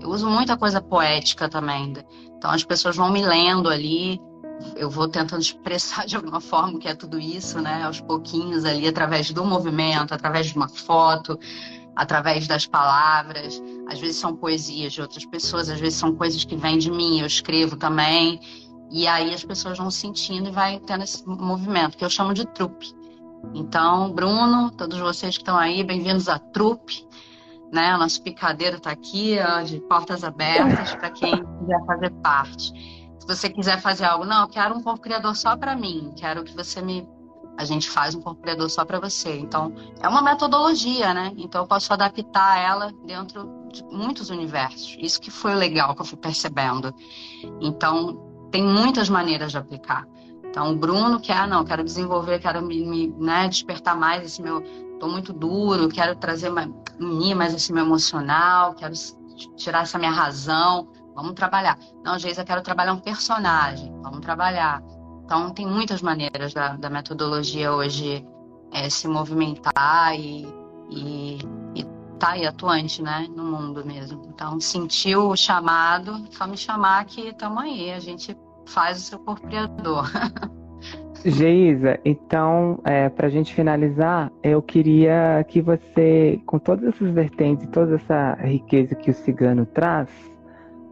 [0.00, 1.94] Eu uso muita coisa poética também.
[2.36, 4.20] Então as pessoas vão me lendo ali,
[4.76, 7.82] eu vou tentando expressar de alguma forma o que é tudo isso, né?
[7.82, 11.38] Aos pouquinhos ali, através do movimento, através de uma foto,
[11.94, 13.62] através das palavras.
[13.88, 17.20] Às vezes são poesias de outras pessoas, às vezes são coisas que vêm de mim,
[17.20, 18.40] eu escrevo também.
[18.90, 22.46] E aí as pessoas vão sentindo e vai tendo esse movimento, que eu chamo de
[22.46, 22.95] trupe.
[23.54, 27.06] Então, Bruno, todos vocês que estão aí, bem-vindos à trupe.
[27.72, 27.94] Né?
[27.94, 32.72] O nosso picadeiro está aqui, ó, de portas abertas para quem quiser fazer parte.
[33.18, 36.44] Se você quiser fazer algo, não, eu quero um corpo criador só para mim, quero
[36.44, 37.08] que você me.
[37.58, 39.38] A gente faz um corpo criador só para você.
[39.38, 41.32] Então, é uma metodologia, né?
[41.36, 44.96] Então, eu posso adaptar ela dentro de muitos universos.
[45.00, 46.94] Isso que foi legal que eu fui percebendo.
[47.60, 50.06] Então, tem muitas maneiras de aplicar.
[50.56, 54.40] Então, o Bruno quer, ah, não, quero desenvolver, quero me, me né, despertar mais esse
[54.40, 54.62] meu.
[54.94, 58.94] Estou muito duro, quero trazer, mais, unir mais esse meu emocional, quero
[59.54, 60.88] tirar essa minha razão.
[61.14, 61.78] Vamos trabalhar.
[62.02, 63.92] Não, Geisa, quero trabalhar um personagem.
[64.00, 64.82] Vamos trabalhar.
[65.26, 68.26] Então, tem muitas maneiras da, da metodologia hoje
[68.72, 70.48] é, se movimentar e,
[70.88, 71.38] e,
[71.74, 71.84] e
[72.18, 74.22] tá aí atuante, né, no mundo mesmo.
[74.30, 77.92] Então, sentiu o chamado, só me chamar que estamos aí.
[77.92, 78.34] A gente
[78.66, 80.10] faz o seu corpo criador.
[81.24, 87.66] Geisa, então, é, para a gente finalizar, eu queria que você, com todas essas vertentes,
[87.68, 90.08] toda essa riqueza que o cigano traz,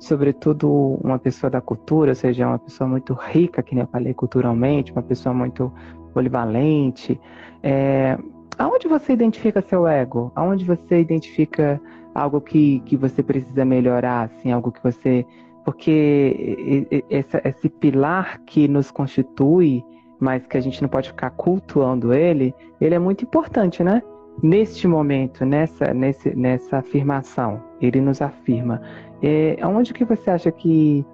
[0.01, 4.13] sobretudo uma pessoa da cultura, ou seja, uma pessoa muito rica, que nem eu falei,
[4.13, 5.73] culturalmente, uma pessoa muito
[6.13, 7.21] polivalente,
[7.63, 8.19] é,
[8.59, 10.33] aonde você identifica seu ego?
[10.35, 11.81] Aonde você identifica
[12.15, 15.25] algo que, que você precisa melhorar, assim, algo que você
[15.65, 19.83] porque esse pilar que nos constitui,
[20.21, 24.03] mas que a gente não pode ficar cultuando ele, ele é muito importante, né?
[24.43, 28.83] Neste momento, nessa, nesse, nessa afirmação, ele nos afirma.
[29.23, 31.05] É, onde que você acha que,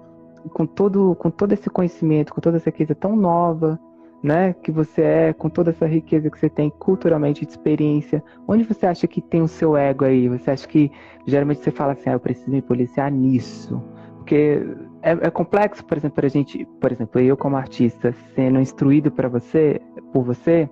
[0.53, 3.79] com todo, com todo esse conhecimento, com toda essa riqueza tão nova,
[4.23, 8.63] né, que você é, com toda essa riqueza que você tem culturalmente de experiência, onde
[8.63, 10.27] você acha que tem o seu ego aí?
[10.29, 10.91] Você acha que
[11.25, 13.81] geralmente você fala assim, ah, eu preciso me policiar nisso?
[14.21, 14.63] Porque
[15.01, 19.27] é, é complexo, por exemplo, a gente, por exemplo, eu como artista sendo instruído para
[19.27, 19.81] você,
[20.13, 20.69] por você,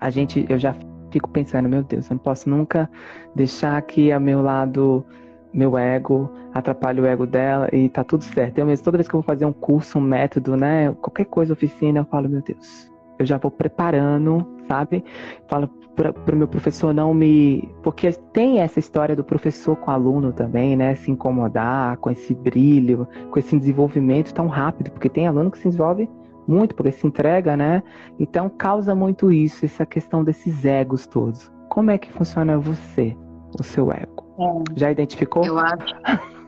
[0.00, 0.74] a gente, eu já
[1.12, 2.90] fico pensando, meu Deus, eu não posso nunca
[3.36, 5.06] deixar que a meu lado,
[5.54, 8.58] meu ego, atrapalhe o ego dela e tá tudo certo.
[8.58, 11.52] Eu mesmo, toda vez que eu vou fazer um curso, um método, né, qualquer coisa,
[11.52, 15.04] oficina, eu falo, meu Deus, eu já vou preparando, sabe?
[15.46, 17.68] Falo para o meu professor não me.
[17.82, 20.94] Porque tem essa história do professor com o aluno também, né?
[20.94, 25.64] Se incomodar com esse brilho, com esse desenvolvimento tão rápido, porque tem aluno que se
[25.64, 26.08] desenvolve
[26.46, 27.82] muito, porque se entrega, né?
[28.18, 31.50] Então causa muito isso, essa questão desses egos todos.
[31.68, 33.16] Como é que funciona você,
[33.58, 34.24] o seu ego?
[34.38, 34.78] É.
[34.78, 35.44] Já identificou?
[35.44, 35.94] Eu acho.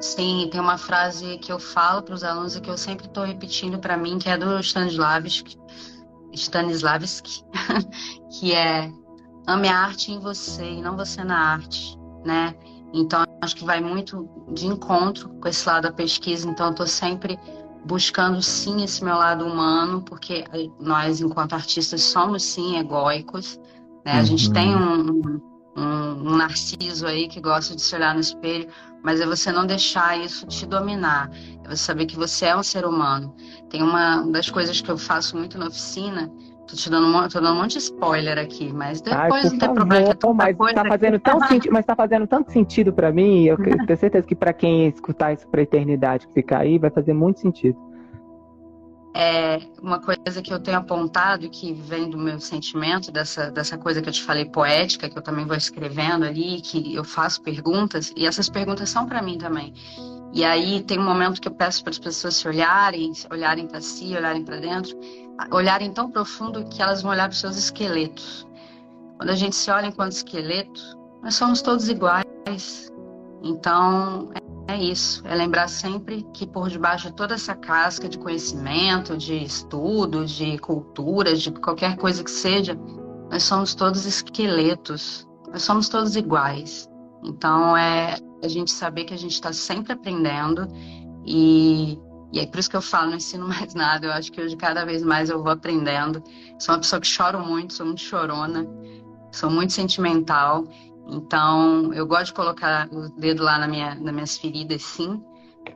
[0.00, 3.24] Sim, tem uma frase que eu falo para os alunos e que eu sempre estou
[3.24, 5.58] repetindo para mim, que é do Stanislavski,
[6.32, 7.44] Stanislavski,
[8.30, 8.90] que é
[9.46, 12.54] ame a arte em você e não você na arte, né?
[12.92, 16.48] Então acho que vai muito de encontro com esse lado da pesquisa.
[16.48, 17.38] Então eu estou sempre
[17.84, 20.44] buscando sim esse meu lado humano, porque
[20.78, 23.58] nós, enquanto artistas, somos sim egóicos.
[24.04, 24.12] Né?
[24.12, 24.26] A uhum.
[24.26, 25.40] gente tem um, um,
[25.76, 28.68] um, narciso aí que gosta de se olhar no espelho,
[29.02, 31.30] mas é você não deixar isso te dominar.
[31.64, 33.34] É você saber que você é um ser humano.
[33.68, 36.30] Tem uma das coisas que eu faço muito na oficina.
[36.66, 39.50] Tô te dando, um, tô dando um monte de spoiler aqui, mas depois Ai, não
[39.50, 40.14] tem favor, problema.
[40.14, 43.44] Que é mas está fazendo tão sentido, mas tá fazendo tanto sentido para mim.
[43.46, 47.12] Eu tenho certeza que para quem escutar isso para eternidade que ficar aí, vai fazer
[47.12, 47.89] muito sentido.
[49.12, 54.00] É uma coisa que eu tenho apontado que vem do meu sentimento, dessa, dessa coisa
[54.00, 58.12] que eu te falei poética, que eu também vou escrevendo ali, que eu faço perguntas,
[58.16, 59.74] e essas perguntas são para mim também.
[60.32, 63.80] E aí tem um momento que eu peço para as pessoas se olharem, olharem para
[63.80, 64.96] si, olharem para dentro,
[65.50, 68.46] olharem tão profundo que elas vão olhar para os seus esqueletos.
[69.16, 70.80] Quando a gente se olha enquanto esqueleto,
[71.20, 72.90] nós somos todos iguais.
[73.42, 74.30] Então,
[74.70, 79.44] é isso, é lembrar sempre que por debaixo de toda essa casca de conhecimento, de
[79.44, 82.78] estudo, de cultura, de qualquer coisa que seja,
[83.30, 86.88] nós somos todos esqueletos, nós somos todos iguais.
[87.24, 90.66] Então é a gente saber que a gente está sempre aprendendo
[91.26, 91.98] e,
[92.32, 94.56] e é por isso que eu falo, não ensino mais nada, eu acho que hoje
[94.56, 96.22] cada vez mais eu vou aprendendo.
[96.58, 98.66] Sou uma pessoa que choro muito, sou muito chorona,
[99.32, 100.64] sou muito sentimental
[101.10, 105.22] então, eu gosto de colocar o dedo lá na minha, nas minhas feridas, sim,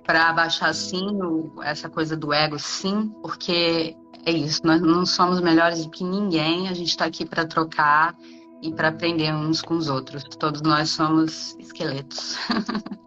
[0.05, 5.41] para abaixar, sim, o, essa coisa do ego, sim, porque é isso, nós não somos
[5.41, 8.17] melhores do que ninguém, a gente está aqui para trocar
[8.63, 10.25] e para aprender uns com os outros.
[10.39, 12.37] Todos nós somos esqueletos.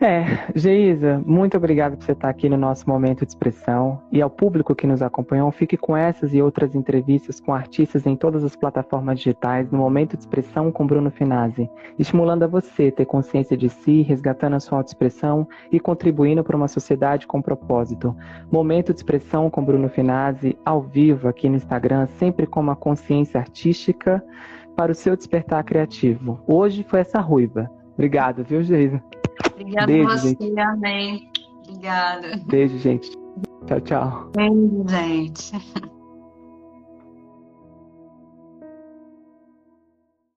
[0.00, 4.02] É, Geisa, muito obrigado por você estar aqui no nosso momento de expressão.
[4.10, 8.16] E ao público que nos acompanhou, fique com essas e outras entrevistas com artistas em
[8.16, 13.06] todas as plataformas digitais no Momento de Expressão com Bruno Finazzi, estimulando a você ter
[13.06, 18.14] consciência de si, resgatando a sua autoexpressão e contribuindo para uma sociedade com propósito.
[18.50, 23.38] Momento de Expressão com Bruno Finazzi, ao vivo aqui no Instagram, sempre com uma consciência
[23.38, 24.22] artística
[24.76, 26.40] para o seu despertar criativo.
[26.46, 27.70] Hoje foi essa ruiva.
[27.94, 29.00] Obrigado, viu, Geisa?
[29.52, 30.60] Obrigada Beijo, a você, gente.
[30.60, 31.30] amém.
[31.68, 32.40] Obrigada.
[32.46, 33.10] Beijo, gente.
[33.66, 34.30] Tchau, tchau.
[34.34, 35.52] Beijo, gente.